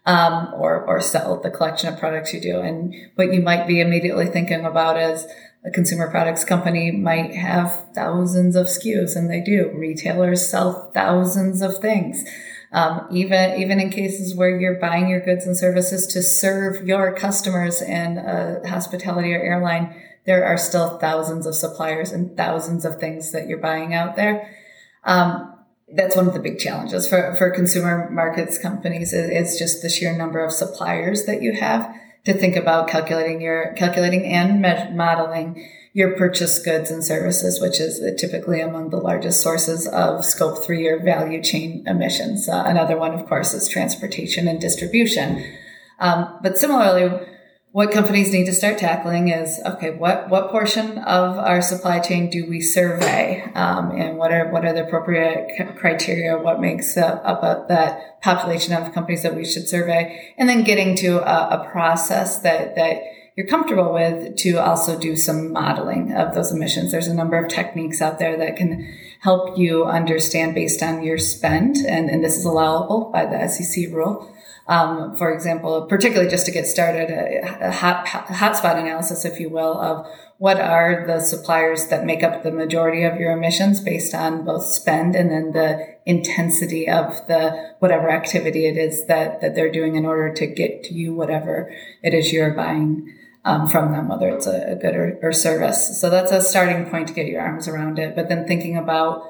[0.05, 2.59] um, or, or sell the collection of products you do.
[2.59, 5.25] And what you might be immediately thinking about is
[5.63, 9.71] a consumer products company might have thousands of SKUs, and they do.
[9.73, 12.27] Retailers sell thousands of things.
[12.73, 17.13] Um, even even in cases where you're buying your goods and services to serve your
[17.13, 19.93] customers in a hospitality or airline,
[20.25, 24.55] there are still thousands of suppliers and thousands of things that you're buying out there.
[25.03, 25.47] Um,
[25.93, 30.17] that's one of the big challenges for, for consumer markets companies It's just the sheer
[30.17, 31.93] number of suppliers that you have
[32.25, 37.99] to think about calculating your calculating and modeling your purchase goods and services, which is
[38.19, 42.47] typically among the largest sources of scope three or value chain emissions.
[42.47, 45.43] Uh, another one, of course, is transportation and distribution.
[45.99, 47.27] Um, but similarly,
[47.71, 52.29] what companies need to start tackling is okay what what portion of our supply chain
[52.29, 53.49] do we survey?
[53.55, 56.37] Um, and what are what are the appropriate criteria?
[56.37, 57.23] What makes up,
[57.69, 60.33] that population of companies that we should survey?
[60.37, 63.03] And then getting to a, a process that that
[63.37, 66.91] you're comfortable with to also do some modeling of those emissions.
[66.91, 71.17] There's a number of techniques out there that can help you understand based on your
[71.17, 74.35] spend and, and this is allowable by the SEC rule
[74.67, 79.49] um, for example, particularly just to get started, a, a hot, hotspot analysis, if you
[79.49, 80.05] will, of
[80.37, 84.65] what are the suppliers that make up the majority of your emissions based on both
[84.65, 89.95] spend and then the intensity of the whatever activity it is that, that they're doing
[89.95, 91.71] in order to get to you whatever
[92.01, 93.07] it is you're buying
[93.45, 95.99] um, from them, whether it's a, a good or, or, service.
[95.99, 98.15] So that's a starting point to get your arms around it.
[98.15, 99.23] But then thinking about,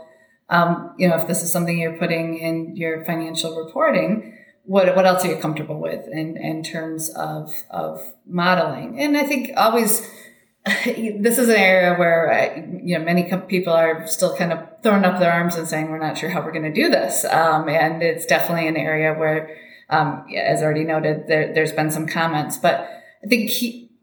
[0.49, 5.05] um, you know, if this is something you're putting in your financial reporting, what what
[5.05, 8.99] else are you comfortable with in in terms of of modeling?
[8.99, 10.07] And I think always
[10.85, 15.05] this is an area where uh, you know many people are still kind of throwing
[15.05, 17.67] up their arms and saying we're not sure how we're going to do this, um,
[17.67, 19.57] and it's definitely an area where,
[19.89, 22.87] um, as already noted, there, has been some comments, but
[23.23, 23.49] I think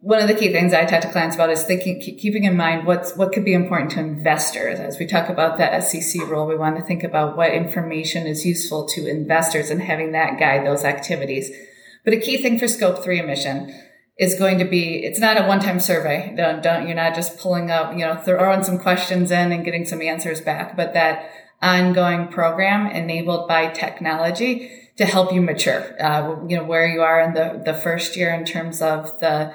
[0.01, 2.87] one of the key things I talk to clients about is thinking, keeping in mind
[2.87, 4.79] what's what could be important to investors.
[4.79, 8.47] As we talk about the SEC rule, we want to think about what information is
[8.47, 11.51] useful to investors and having that guide those activities.
[12.05, 13.75] But a key thing for scope three emission
[14.17, 16.33] is going to be it's not a one-time survey.
[16.37, 19.85] Don't, don't you're not just pulling up, you know, throwing some questions in and getting
[19.85, 21.29] some answers back, but that
[21.61, 26.01] ongoing program enabled by technology to help you mature.
[26.01, 29.53] Uh, you know where you are in the the first year in terms of the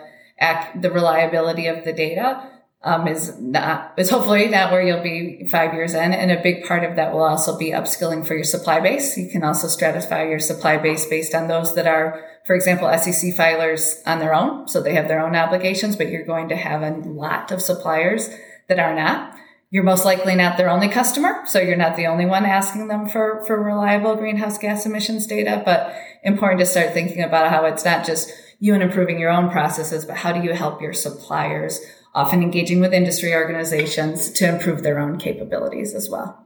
[0.76, 2.50] the reliability of the data
[2.84, 6.66] um, is not is hopefully not where you'll be five years in, and a big
[6.66, 9.18] part of that will also be upskilling for your supply base.
[9.18, 13.36] You can also stratify your supply base based on those that are, for example, SEC
[13.36, 16.82] filers on their own, so they have their own obligations, but you're going to have
[16.82, 18.30] a lot of suppliers
[18.68, 19.34] that are not.
[19.70, 23.08] You're most likely not their only customer, so you're not the only one asking them
[23.08, 25.62] for for reliable greenhouse gas emissions data.
[25.64, 29.50] But important to start thinking about how it's not just you in improving your own
[29.50, 31.80] processes, but how do you help your suppliers,
[32.14, 36.46] often engaging with industry organizations to improve their own capabilities as well.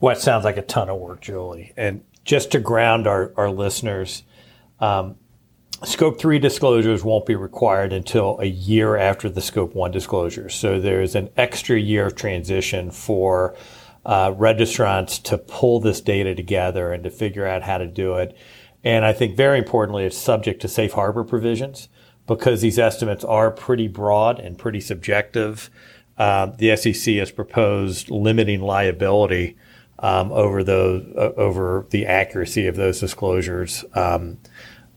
[0.00, 1.72] Well, it sounds like a ton of work, Julie.
[1.76, 4.22] And just to ground our, our listeners,
[4.80, 5.16] um,
[5.84, 10.54] Scope 3 disclosures won't be required until a year after the Scope 1 disclosures.
[10.54, 13.54] So there's an extra year of transition for
[14.06, 18.36] uh, registrants to pull this data together and to figure out how to do it.
[18.86, 21.88] And I think very importantly, it's subject to safe harbor provisions
[22.28, 25.70] because these estimates are pretty broad and pretty subjective.
[26.16, 29.56] Uh, the SEC has proposed limiting liability
[29.98, 34.38] um, over those uh, over the accuracy of those disclosures, um,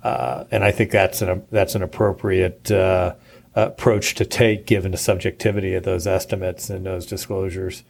[0.03, 3.15] uh, and I think that's an that's an appropriate uh,
[3.55, 7.83] approach to take given the subjectivity of those estimates and those disclosures.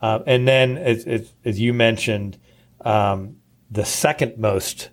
[0.00, 2.38] Uh, and then, as, as, as you mentioned,
[2.82, 3.36] um,
[3.68, 4.90] the second most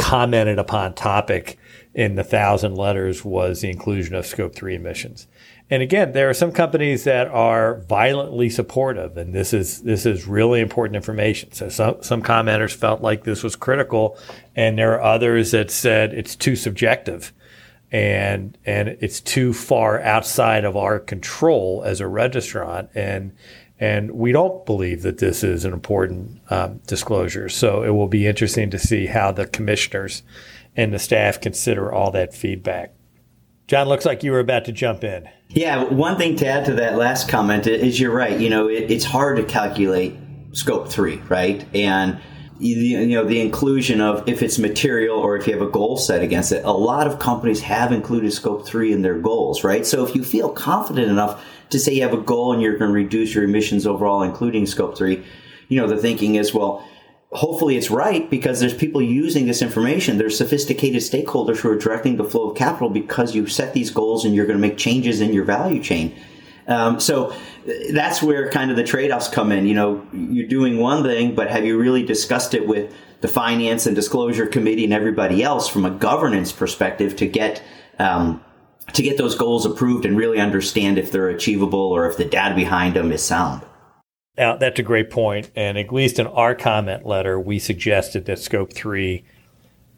[0.00, 1.58] commented upon topic
[1.94, 5.26] in the thousand letters was the inclusion of scope three emissions.
[5.68, 10.26] And again, there are some companies that are violently supportive, and this is this is
[10.26, 11.52] really important information.
[11.52, 14.18] So some some commenters felt like this was critical,
[14.56, 17.32] and there are others that said it's too subjective,
[17.92, 23.32] and and it's too far outside of our control as a registrant, and
[23.80, 27.48] and we don't believe that this is an important um, disclosure.
[27.48, 30.22] So it will be interesting to see how the commissioners
[30.76, 32.92] and the staff consider all that feedback.
[33.66, 35.28] John, looks like you were about to jump in.
[35.48, 38.38] Yeah, one thing to add to that last comment is you're right.
[38.38, 40.14] You know, it, it's hard to calculate
[40.52, 41.64] scope three, right?
[41.74, 42.20] And
[42.58, 46.22] you know the inclusion of if it's material or if you have a goal set
[46.22, 50.04] against it a lot of companies have included scope 3 in their goals right so
[50.04, 52.94] if you feel confident enough to say you have a goal and you're going to
[52.94, 55.24] reduce your emissions overall including scope 3
[55.68, 56.86] you know the thinking is well
[57.32, 62.16] hopefully it's right because there's people using this information there's sophisticated stakeholders who are directing
[62.16, 65.20] the flow of capital because you set these goals and you're going to make changes
[65.20, 66.14] in your value chain
[66.70, 67.34] um, so
[67.92, 69.66] that's where kind of the trade-offs come in.
[69.66, 73.86] You know, you're doing one thing, but have you really discussed it with the finance
[73.86, 77.62] and disclosure committee and everybody else from a governance perspective to get
[77.98, 78.42] um,
[78.92, 82.54] to get those goals approved and really understand if they're achievable or if the data
[82.54, 83.62] behind them is sound.
[84.36, 85.50] Now, that's a great point.
[85.54, 89.24] And at least in our comment letter, we suggested that scope three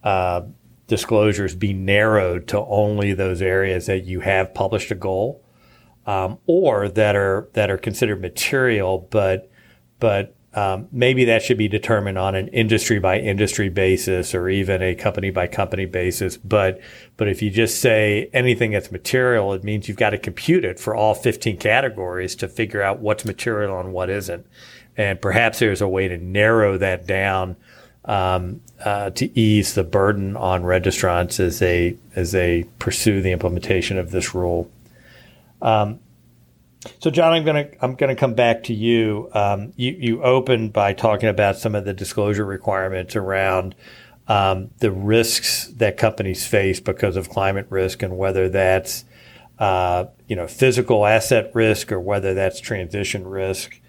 [0.02, 0.42] uh,
[0.86, 5.44] disclosures be narrowed to only those areas that you have published a goal
[6.06, 9.50] um, or that are that are considered material, but
[10.00, 14.82] but um, maybe that should be determined on an industry by industry basis or even
[14.82, 16.36] a company by company basis.
[16.36, 16.80] But
[17.16, 20.78] but if you just say anything that's material, it means you've got to compute it
[20.78, 24.46] for all 15 categories to figure out what's material and what isn't.
[24.96, 27.56] And perhaps there's a way to narrow that down
[28.04, 33.96] um, uh, to ease the burden on registrants as they as they pursue the implementation
[33.96, 34.70] of this rule.
[35.62, 36.00] Um,
[36.98, 39.30] so, John, I'm to I'm to come back to you.
[39.32, 43.74] Um, you you opened by talking about some of the disclosure requirements around
[44.28, 49.04] um, the risks that companies face because of climate risk, and whether that's
[49.58, 53.80] uh, you know physical asset risk or whether that's transition risk.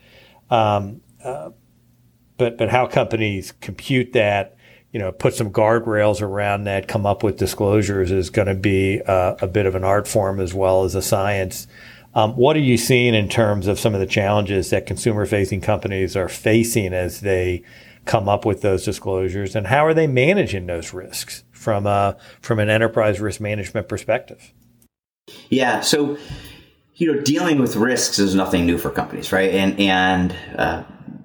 [0.49, 1.49] Um, uh,
[2.37, 4.55] but but how companies compute that,
[4.91, 9.01] you know, put some guardrails around that, come up with disclosures is going to be
[9.01, 11.67] uh, a bit of an art form as well as a science.
[12.15, 15.61] Um, what are you seeing in terms of some of the challenges that consumer facing
[15.61, 17.63] companies are facing as they
[18.05, 22.59] come up with those disclosures, and how are they managing those risks from a, from
[22.59, 24.53] an enterprise risk management perspective?
[25.49, 26.17] Yeah, so
[26.95, 29.51] you know, dealing with risks is nothing new for companies, right?
[29.51, 30.83] And and uh,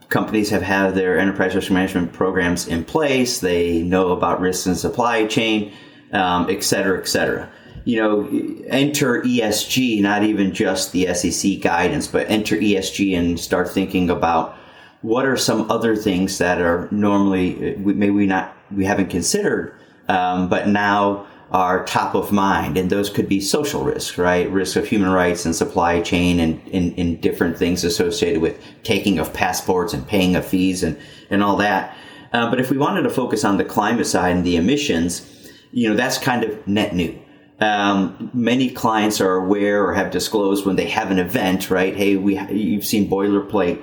[0.08, 3.40] companies have had their enterprise risk management programs in place.
[3.40, 5.72] They know about risks in supply chain,
[6.12, 7.50] um, et cetera, et cetera.
[7.88, 8.28] You know,
[8.66, 14.54] enter ESG, not even just the SEC guidance, but enter ESG and start thinking about
[15.00, 19.74] what are some other things that are normally maybe we not we haven't considered,
[20.06, 24.50] um, but now are top of mind, and those could be social risks, right?
[24.50, 29.32] Risk of human rights and supply chain, and in different things associated with taking of
[29.32, 30.98] passports and paying of fees and
[31.30, 31.96] and all that.
[32.34, 35.88] Uh, but if we wanted to focus on the climate side and the emissions, you
[35.88, 37.18] know, that's kind of net new.
[37.60, 41.96] Um, many clients are aware or have disclosed when they have an event, right?
[41.96, 43.82] Hey, we you've seen boilerplate.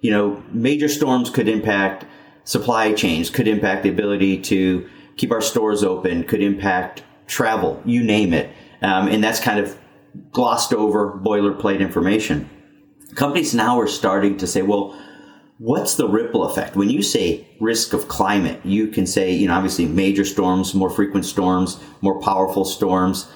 [0.00, 2.04] You know, major storms could impact
[2.44, 8.02] supply chains, could impact the ability to keep our stores open, could impact travel, you
[8.02, 8.50] name it.
[8.82, 9.78] Um, and that's kind of
[10.30, 12.50] glossed over boilerplate information.
[13.14, 14.98] Companies now are starting to say, well,
[15.58, 16.76] what's the ripple effect?
[16.76, 20.90] When you say risk of climate, you can say, you know, obviously major storms, more
[20.90, 23.28] frequent storms, more powerful storms,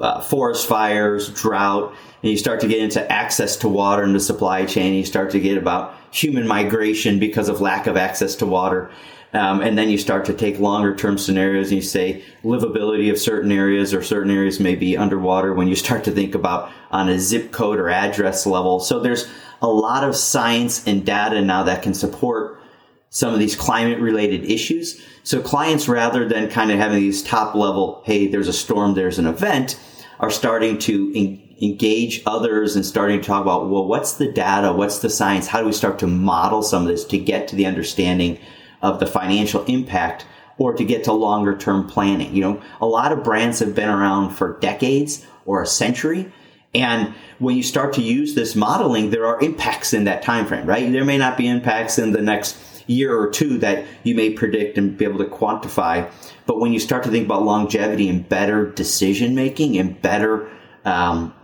[0.00, 4.20] uh, forest fires, drought, and you start to get into access to water in the
[4.20, 4.94] supply chain.
[4.94, 8.90] You start to get about human migration because of lack of access to water.
[9.34, 13.18] Um, and then you start to take longer term scenarios and you say livability of
[13.18, 17.08] certain areas or certain areas may be underwater when you start to think about on
[17.08, 18.78] a zip code or address level.
[18.78, 19.26] So there's
[19.62, 22.60] a lot of science and data now that can support
[23.08, 25.00] some of these climate related issues.
[25.22, 29.18] So clients, rather than kind of having these top level, hey, there's a storm, there's
[29.18, 29.78] an event,
[30.18, 34.72] are starting to en- engage others and starting to talk about, well, what's the data?
[34.72, 35.46] What's the science?
[35.46, 38.38] How do we start to model some of this to get to the understanding
[38.82, 40.26] of the financial impact
[40.58, 42.34] or to get to longer term planning?
[42.34, 46.32] You know, a lot of brands have been around for decades or a century
[46.74, 50.66] and when you start to use this modeling, there are impacts in that time frame,
[50.66, 50.90] right?
[50.90, 52.56] There may not be impacts in the next
[52.86, 56.10] year or two that you may predict and be able to quantify.
[56.46, 60.50] But when you start to think about longevity and better decision making and better
[60.84, 61.34] um,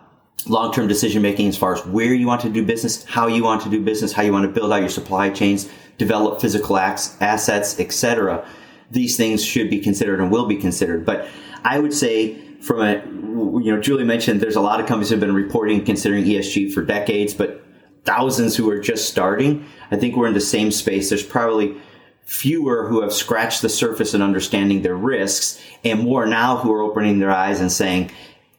[0.47, 3.45] long term decision making as far as where you want to do business, how you
[3.45, 5.69] want to do business, how you want to build out your supply chains,
[5.99, 8.49] develop physical assets, etc.
[8.91, 11.05] These things should be considered and will be considered.
[11.05, 11.29] But
[11.65, 15.21] I would say from a, you know, Julie mentioned there's a lot of companies have
[15.21, 17.63] been reporting considering ESG for decades, but
[18.05, 19.67] thousands who are just starting.
[19.91, 21.09] I think we're in the same space.
[21.09, 21.77] There's probably
[22.25, 26.83] fewer who have scratched the surface in understanding their risks and more now who are
[26.83, 28.11] opening their eyes and saying,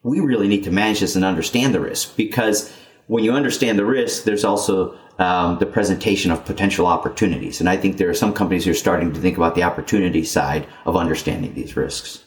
[0.03, 2.73] we really need to manage this and understand the risk because
[3.07, 7.59] when you understand the risk, there's also um, the presentation of potential opportunities.
[7.59, 10.23] And I think there are some companies who are starting to think about the opportunity
[10.23, 12.23] side of understanding these risks.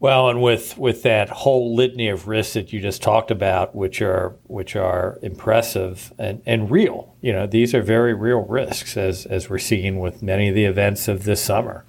[0.00, 4.00] Well, and with with that whole litany of risks that you just talked about, which
[4.00, 9.26] are which are impressive and, and real, you know, these are very real risks as
[9.26, 11.84] as we're seeing with many of the events of this summer.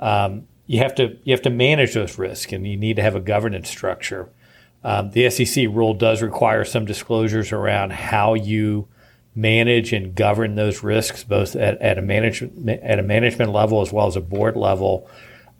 [0.00, 3.14] Um, you have to you have to manage those risks, and you need to have
[3.14, 4.28] a governance structure.
[4.86, 8.86] Um, the SEC rule does require some disclosures around how you
[9.34, 13.92] manage and govern those risks, both at, at a management at a management level as
[13.92, 15.10] well as a board level.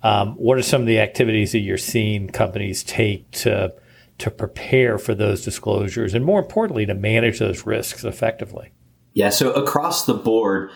[0.05, 3.75] Um, what are some of the activities that you're seeing companies take to
[4.19, 8.71] to prepare for those disclosures, and more importantly, to manage those risks effectively?
[9.13, 9.31] Yeah.
[9.31, 10.71] So across the board,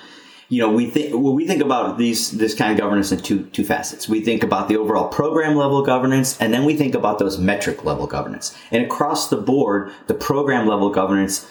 [0.50, 3.44] you know, we think well, we think about these this kind of governance in two
[3.46, 4.08] two facets.
[4.08, 7.84] We think about the overall program level governance, and then we think about those metric
[7.84, 8.54] level governance.
[8.72, 11.46] And across the board, the program level governance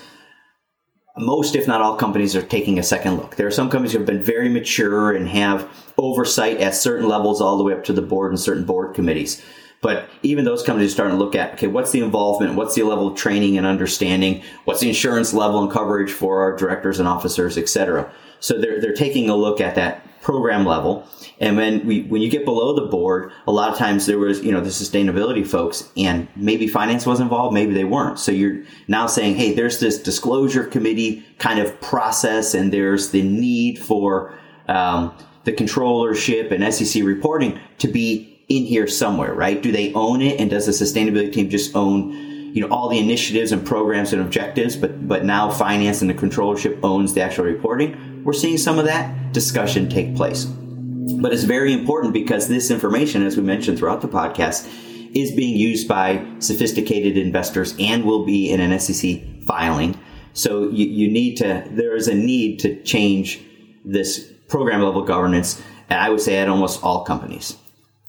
[1.17, 3.35] most, if not all, companies are taking a second look.
[3.35, 7.41] There are some companies who have been very mature and have oversight at certain levels
[7.41, 9.41] all the way up to the board and certain board committees.
[9.81, 12.55] But even those companies are starting to look at, okay, what's the involvement?
[12.55, 14.43] What's the level of training and understanding?
[14.65, 18.11] What's the insurance level and coverage for our directors and officers, et cetera?
[18.41, 21.07] So they're, they're taking a look at that program level.
[21.39, 24.41] And when we, when you get below the board, a lot of times there was,
[24.41, 28.19] you know, the sustainability folks and maybe finance was involved, maybe they weren't.
[28.19, 33.21] So you're now saying, hey, there's this disclosure committee kind of process and there's the
[33.21, 35.13] need for, um,
[35.45, 39.61] the controllership and SEC reporting to be in here somewhere, right?
[39.61, 40.39] Do they own it?
[40.39, 42.11] And does the sustainability team just own,
[42.53, 46.15] you know, all the initiatives and programs and objectives, but, but now finance and the
[46.15, 48.23] controllership owns the actual reporting?
[48.23, 50.45] We're seeing some of that discussion take place.
[50.45, 54.67] But it's very important because this information, as we mentioned throughout the podcast,
[55.13, 59.97] is being used by sophisticated investors and will be in an SEC filing.
[60.33, 63.41] So you, you need to, there is a need to change
[63.85, 67.57] this program level governance, and I would say at almost all companies.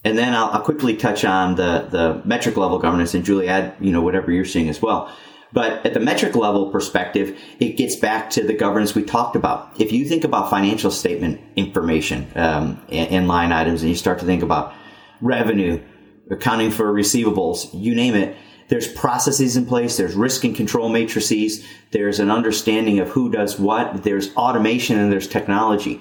[0.04, 3.74] And then I'll, I'll, quickly touch on the, the metric level governance, and Julie, add
[3.80, 5.14] you know whatever you're seeing as well.
[5.52, 9.80] But at the metric level perspective, it gets back to the governance we talked about.
[9.80, 14.24] If you think about financial statement information um, and, line items, and you start to
[14.24, 14.72] think about
[15.20, 15.82] revenue,
[16.30, 18.36] accounting for receivables, you name it.
[18.68, 19.96] There's processes in place.
[19.96, 21.66] There's risk and control matrices.
[21.90, 24.04] There's an understanding of who does what.
[24.04, 26.00] There's automation and there's technology.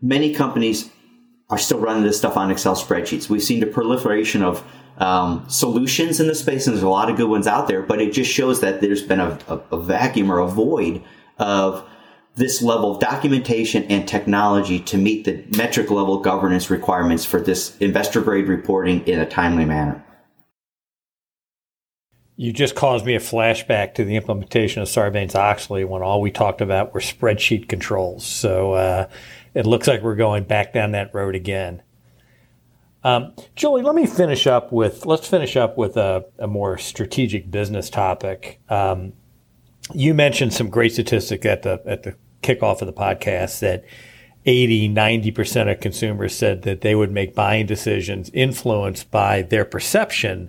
[0.00, 0.90] Many companies
[1.50, 3.28] are still running this stuff on Excel spreadsheets.
[3.28, 4.62] We've seen the proliferation of
[4.98, 8.00] um, solutions in the space, and there's a lot of good ones out there, but
[8.00, 11.02] it just shows that there's been a, a, a vacuum or a void
[11.38, 11.88] of
[12.34, 17.76] this level of documentation and technology to meet the metric level governance requirements for this
[17.78, 20.04] investor grade reporting in a timely manner.
[22.36, 26.30] You just caused me a flashback to the implementation of Sarbanes Oxley when all we
[26.30, 28.24] talked about were spreadsheet controls.
[28.24, 29.08] So uh,
[29.54, 31.82] it looks like we're going back down that road again.
[33.04, 37.50] Um, Julie, let me finish up with let's finish up with a, a more strategic
[37.50, 38.60] business topic.
[38.68, 39.12] Um,
[39.94, 43.84] you mentioned some great statistic at the at the kickoff of the podcast that
[44.46, 50.48] 80, 90% of consumers said that they would make buying decisions influenced by their perception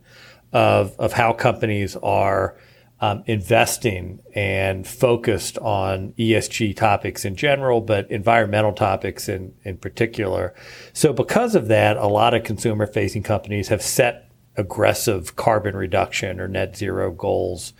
[0.53, 2.55] of, of how companies are
[3.01, 10.53] um, investing and focused on ESG topics in general, but environmental topics in, in particular.
[10.93, 16.39] So, because of that, a lot of consumer facing companies have set aggressive carbon reduction
[16.39, 17.73] or net zero goals.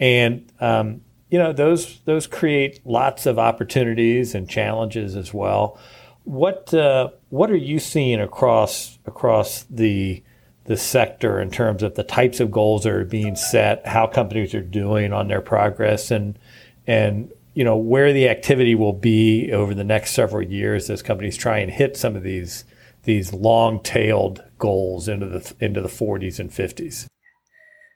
[0.00, 5.78] And um, you know those those create lots of opportunities and challenges as well.
[6.24, 10.22] What uh, what are you seeing across across the
[10.68, 14.54] the sector in terms of the types of goals that are being set, how companies
[14.54, 16.38] are doing on their progress, and
[16.86, 21.38] and you know where the activity will be over the next several years as companies
[21.38, 22.64] try and hit some of these
[23.04, 27.06] these long-tailed goals into the into the 40s and 50s.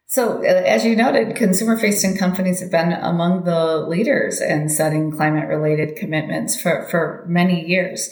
[0.07, 5.11] So, uh, as you noted, consumer facing companies have been among the leaders in setting
[5.11, 8.11] climate related commitments for, for many years.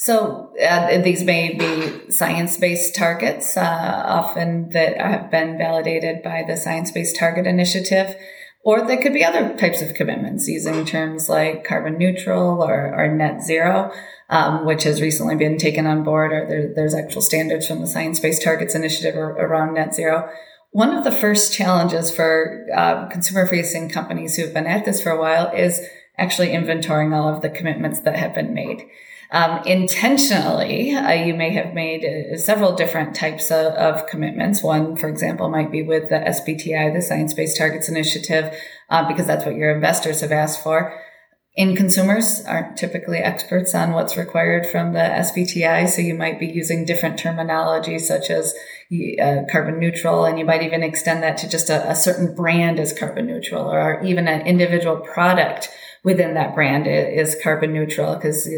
[0.00, 6.44] So, uh, these may be science based targets, uh, often that have been validated by
[6.46, 8.14] the Science Based Target Initiative,
[8.62, 13.12] or they could be other types of commitments using terms like carbon neutral or, or
[13.12, 13.92] net zero.
[14.30, 17.86] Um, which has recently been taken on board, or there, there's actual standards from the
[17.86, 20.28] Science Based Targets Initiative around net zero.
[20.70, 25.10] One of the first challenges for uh, consumer facing companies who've been at this for
[25.10, 25.80] a while is
[26.18, 28.84] actually inventorying all of the commitments that have been made.
[29.30, 34.62] Um, intentionally, uh, you may have made uh, several different types of, of, commitments.
[34.62, 38.54] One, for example, might be with the SBTI, the Science Based Targets Initiative,
[38.88, 40.98] uh, because that's what your investors have asked for.
[41.56, 46.46] In consumers aren't typically experts on what's required from the SBTI, so you might be
[46.46, 48.54] using different terminology such as
[49.20, 52.80] uh, carbon neutral, and you might even extend that to just a, a certain brand
[52.80, 55.68] as carbon neutral, or even an individual product
[56.04, 58.48] within that brand is carbon neutral because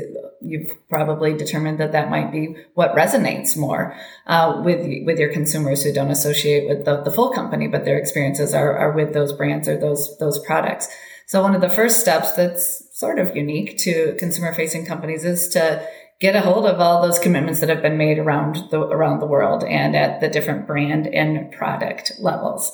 [0.41, 5.83] you've probably determined that that might be what resonates more uh, with with your consumers
[5.83, 9.33] who don't associate with the, the full company, but their experiences are, are with those
[9.33, 10.89] brands or those those products.
[11.27, 15.49] So one of the first steps that's sort of unique to consumer facing companies is
[15.51, 15.87] to
[16.19, 19.27] get a hold of all those commitments that have been made around the around the
[19.27, 22.73] world and at the different brand and product levels.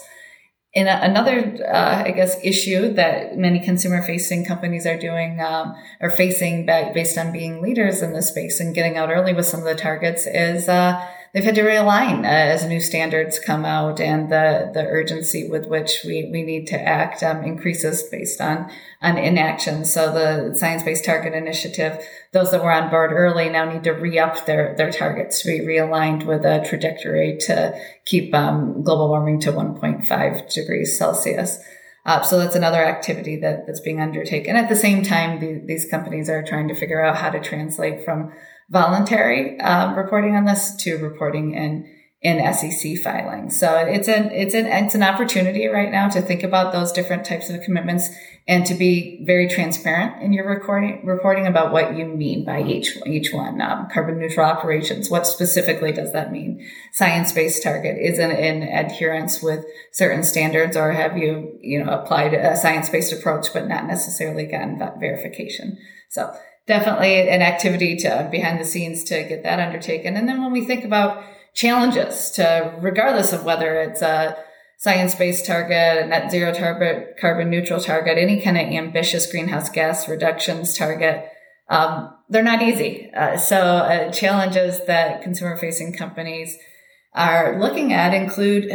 [0.77, 6.11] And another, uh, I guess, issue that many consumer facing companies are doing, um, are
[6.11, 9.67] facing based on being leaders in this space and getting out early with some of
[9.67, 11.03] the targets is, uh,
[11.37, 15.67] they've had to realign uh, as new standards come out and the, the urgency with
[15.67, 18.71] which we, we need to act um, increases based on,
[19.03, 19.85] on inaction.
[19.85, 23.91] So the Science Based Target Initiative, those that were on board early now need to
[23.91, 29.39] re-up their, their targets to be realigned with a trajectory to keep um, global warming
[29.41, 31.59] to 1.5 degrees Celsius.
[32.07, 34.57] Uh, so that's another activity that, that's being undertaken.
[34.57, 38.07] At the same time, the, these companies are trying to figure out how to translate
[38.07, 38.33] from
[38.69, 41.93] voluntary um, reporting on this to reporting in
[42.23, 43.61] in SEC filings.
[43.61, 47.25] So it's an it's an it's an opportunity right now to think about those different
[47.25, 48.09] types of commitments
[48.49, 52.97] and to be very transparent in your recording reporting about what you mean by each
[53.07, 53.61] each one.
[53.61, 55.11] Um, carbon neutral operations.
[55.11, 56.67] What specifically does that mean?
[56.93, 61.93] Science based target is it in adherence with certain standards, or have you you know
[61.93, 65.79] applied a science based approach but not necessarily gotten that verification?
[66.09, 66.35] So
[66.67, 70.17] definitely an activity to behind the scenes to get that undertaken.
[70.17, 74.37] And then when we think about challenges to, regardless of whether it's a
[74.79, 80.09] science-based target, a net zero target, carbon neutral target, any kind of ambitious greenhouse gas
[80.09, 81.25] reductions target,
[81.69, 83.11] um, they're not easy.
[83.15, 86.59] Uh, so uh, challenges that consumer facing companies
[87.15, 88.71] are looking at include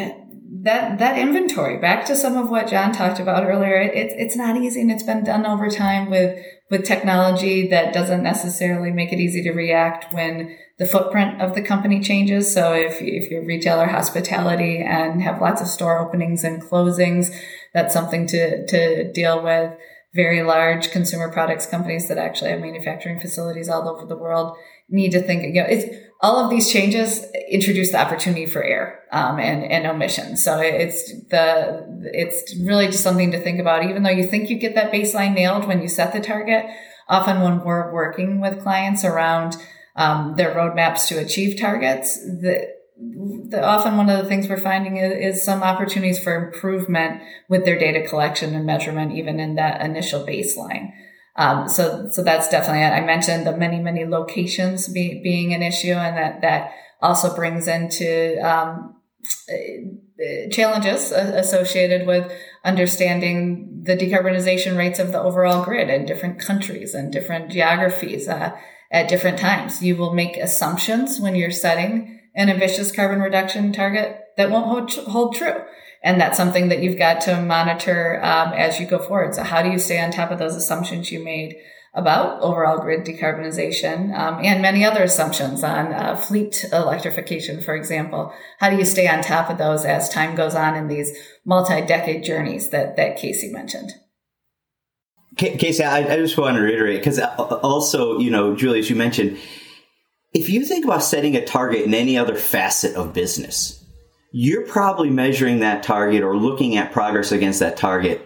[0.54, 4.58] that that inventory back to some of what John talked about earlier it's it's not
[4.58, 6.38] easy and it's been done over time with
[6.70, 11.62] with technology that doesn't necessarily make it easy to react when the footprint of the
[11.62, 12.52] company changes.
[12.52, 17.36] So if if you're retail or hospitality and have lots of store openings and closings
[17.74, 19.74] that's something to to deal with.
[20.14, 24.58] Very large consumer products companies that actually have manufacturing facilities all over the world
[24.92, 25.86] need to think, you know, it's
[26.22, 30.38] all of these changes introduce the opportunity for error um, and, and omission.
[30.38, 33.84] So it's the it's really just something to think about.
[33.84, 36.66] Even though you think you get that baseline nailed when you set the target,
[37.10, 39.58] often when we're working with clients around
[39.96, 42.68] um, their roadmaps to achieve targets, the,
[43.50, 47.66] the, often one of the things we're finding is, is, some opportunities for improvement with
[47.66, 50.94] their data collection and measurement, even in that initial baseline.
[51.42, 52.92] Um, so, so that's definitely it.
[52.92, 56.72] I mentioned the many, many locations be, being an issue and that, that
[57.02, 58.96] also brings into, um,
[59.50, 62.32] uh, challenges associated with
[62.64, 68.56] understanding the decarbonization rates of the overall grid in different countries and different geographies uh,
[68.92, 69.82] at different times.
[69.82, 75.08] You will make assumptions when you're setting an ambitious carbon reduction target that won't hold,
[75.08, 75.64] hold true.
[76.04, 79.36] And that's something that you've got to monitor um, as you go forward.
[79.36, 81.56] So how do you stay on top of those assumptions you made
[81.93, 88.34] about overall grid decarbonization um, and many other assumptions on uh, fleet electrification, for example?
[88.60, 92.24] How do you stay on top of those as time goes on in these multi-decade
[92.24, 93.91] journeys that, that Casey mentioned?
[95.38, 98.95] Casey, I, I just want to reiterate because uh, also, you know, Julie, as you
[98.95, 99.38] mentioned,
[100.34, 103.81] if you think about setting a target in any other facet of business,
[104.32, 108.26] you're probably measuring that target or looking at progress against that target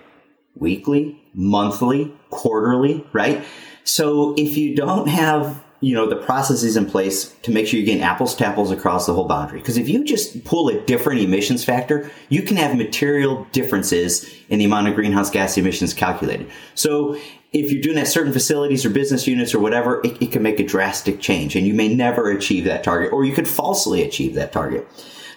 [0.56, 3.44] weekly, monthly, quarterly, right?
[3.84, 7.86] So if you don't have you know the processes in place to make sure you're
[7.86, 11.20] getting apples to apples across the whole boundary because if you just pull a different
[11.20, 16.50] emissions factor you can have material differences in the amount of greenhouse gas emissions calculated
[16.76, 17.14] so
[17.52, 20.60] if you're doing at certain facilities or business units or whatever it, it can make
[20.62, 24.34] a drastic change and you may never achieve that target or you could falsely achieve
[24.34, 24.88] that target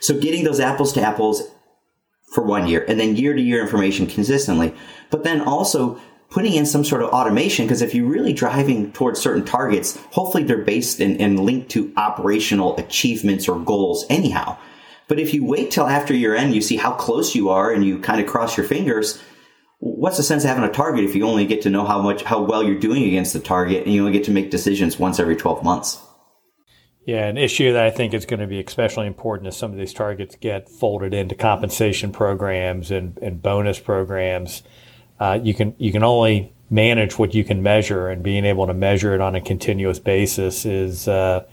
[0.01, 1.43] so getting those apples to apples
[2.33, 4.75] for one year and then year to year information consistently,
[5.11, 9.21] but then also putting in some sort of automation because if you're really driving towards
[9.21, 14.57] certain targets, hopefully they're based and, linked to operational achievements or goals anyhow.
[15.07, 17.85] But if you wait till after year end, you see how close you are and
[17.85, 19.23] you kind of cross your fingers.
[19.79, 22.25] What's the sense of having a target if you only get to know how much,
[22.25, 25.19] how well you're doing against the target and you only get to make decisions once
[25.19, 25.99] every 12 months?
[27.09, 29.79] Yeah, an issue that I think is going to be especially important as some of
[29.79, 34.63] these targets get folded into compensation programs and, and bonus programs.
[35.19, 38.75] Uh, you can you can only manage what you can measure, and being able to
[38.75, 41.47] measure it on a continuous basis is, uh,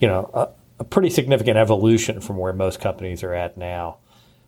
[0.00, 0.48] you know, a,
[0.80, 3.98] a, pretty significant evolution from where most companies are at now.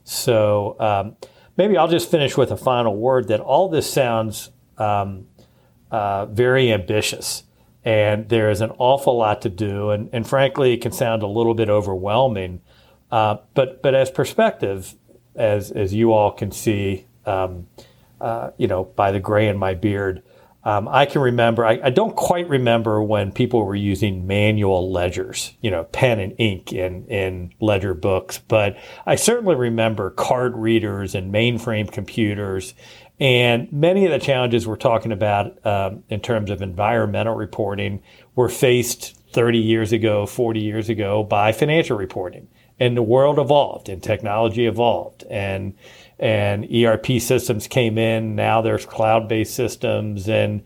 [0.04, 1.16] So um,
[1.58, 5.26] maybe I'll just finish with a final word that all this sounds um,
[5.90, 7.42] uh, very ambitious
[7.86, 9.90] and there is an awful lot to do.
[9.90, 12.60] And, and frankly, it can sound a little bit overwhelming.
[13.10, 14.96] Uh, but but as perspective,
[15.36, 17.68] as as you all can see, um,
[18.20, 20.24] uh, you know, by the gray in my beard,
[20.64, 21.64] um, I can remember.
[21.64, 26.34] I, I, don't quite remember when people were using manual ledgers, you know, pen and
[26.38, 28.76] ink in in ledger books, but
[29.06, 32.74] I certainly remember card readers and mainframe computers
[33.18, 38.02] and many of the challenges we're talking about um, in terms of environmental reporting
[38.34, 42.48] were faced 30 years ago, 40 years ago by financial reporting.
[42.78, 45.74] And the world evolved and technology evolved and
[46.18, 48.34] and ERP systems came in.
[48.34, 50.62] Now there's cloud-based systems and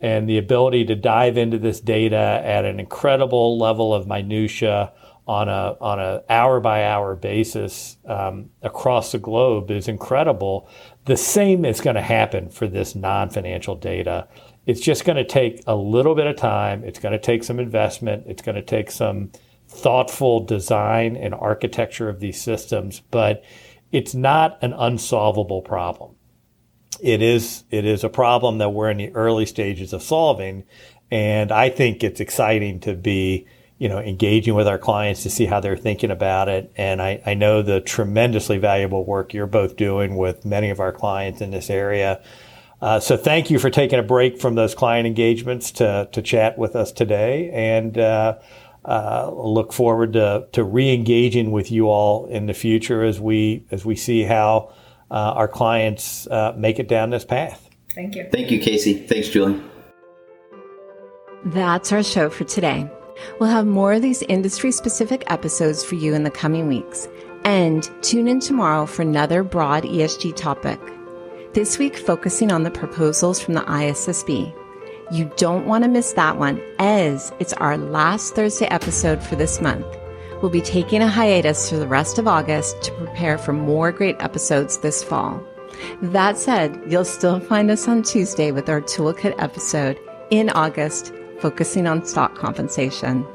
[0.00, 4.92] and the ability to dive into this data at an incredible level of minutia
[5.26, 10.68] on a on a hour by hour basis um, across the globe is incredible.
[11.04, 14.28] The same is going to happen for this non financial data.
[14.66, 16.84] It's just going to take a little bit of time.
[16.84, 18.24] It's going to take some investment.
[18.26, 19.32] It's going to take some
[19.68, 23.42] thoughtful design and architecture of these systems, but
[23.90, 26.14] it's not an unsolvable problem.
[27.00, 30.64] It is it is a problem that we're in the early stages of solving,
[31.10, 33.46] and I think it's exciting to be
[33.82, 36.72] you know, engaging with our clients to see how they're thinking about it.
[36.76, 40.92] And I, I know the tremendously valuable work you're both doing with many of our
[40.92, 42.22] clients in this area.
[42.80, 46.56] Uh, so thank you for taking a break from those client engagements to, to chat
[46.56, 47.50] with us today.
[47.52, 48.38] And uh,
[48.84, 53.84] uh, look forward to, to re-engaging with you all in the future as we as
[53.84, 54.72] we see how
[55.10, 57.68] uh, our clients uh, make it down this path.
[57.96, 58.28] Thank you.
[58.30, 58.94] Thank you, Casey.
[58.94, 59.60] Thanks, Julie.
[61.46, 62.88] That's our show for today.
[63.38, 67.08] We'll have more of these industry specific episodes for you in the coming weeks.
[67.44, 70.80] And tune in tomorrow for another broad ESG topic.
[71.54, 74.54] This week, focusing on the proposals from the ISSB.
[75.10, 79.60] You don't want to miss that one, as it's our last Thursday episode for this
[79.60, 79.86] month.
[80.40, 84.16] We'll be taking a hiatus for the rest of August to prepare for more great
[84.20, 85.44] episodes this fall.
[86.00, 89.98] That said, you'll still find us on Tuesday with our toolkit episode
[90.30, 91.12] in August,
[91.42, 93.26] focusing on stock compensation.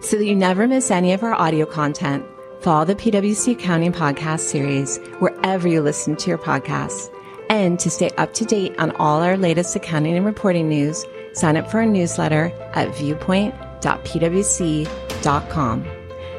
[0.00, 2.26] So that you never miss any of our audio content,
[2.60, 7.10] follow the PwC Accounting Podcast series wherever you listen to your podcasts.
[7.48, 11.56] And to stay up to date on all our latest accounting and reporting news, sign
[11.56, 15.86] up for our newsletter at viewpoint.pwc.com.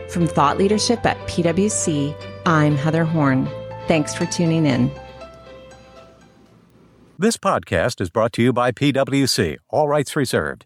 [0.09, 2.15] From Thought Leadership at PwC,
[2.45, 3.49] I'm Heather Horn.
[3.87, 4.91] Thanks for tuning in.
[7.17, 10.65] This podcast is brought to you by PwC, all rights reserved.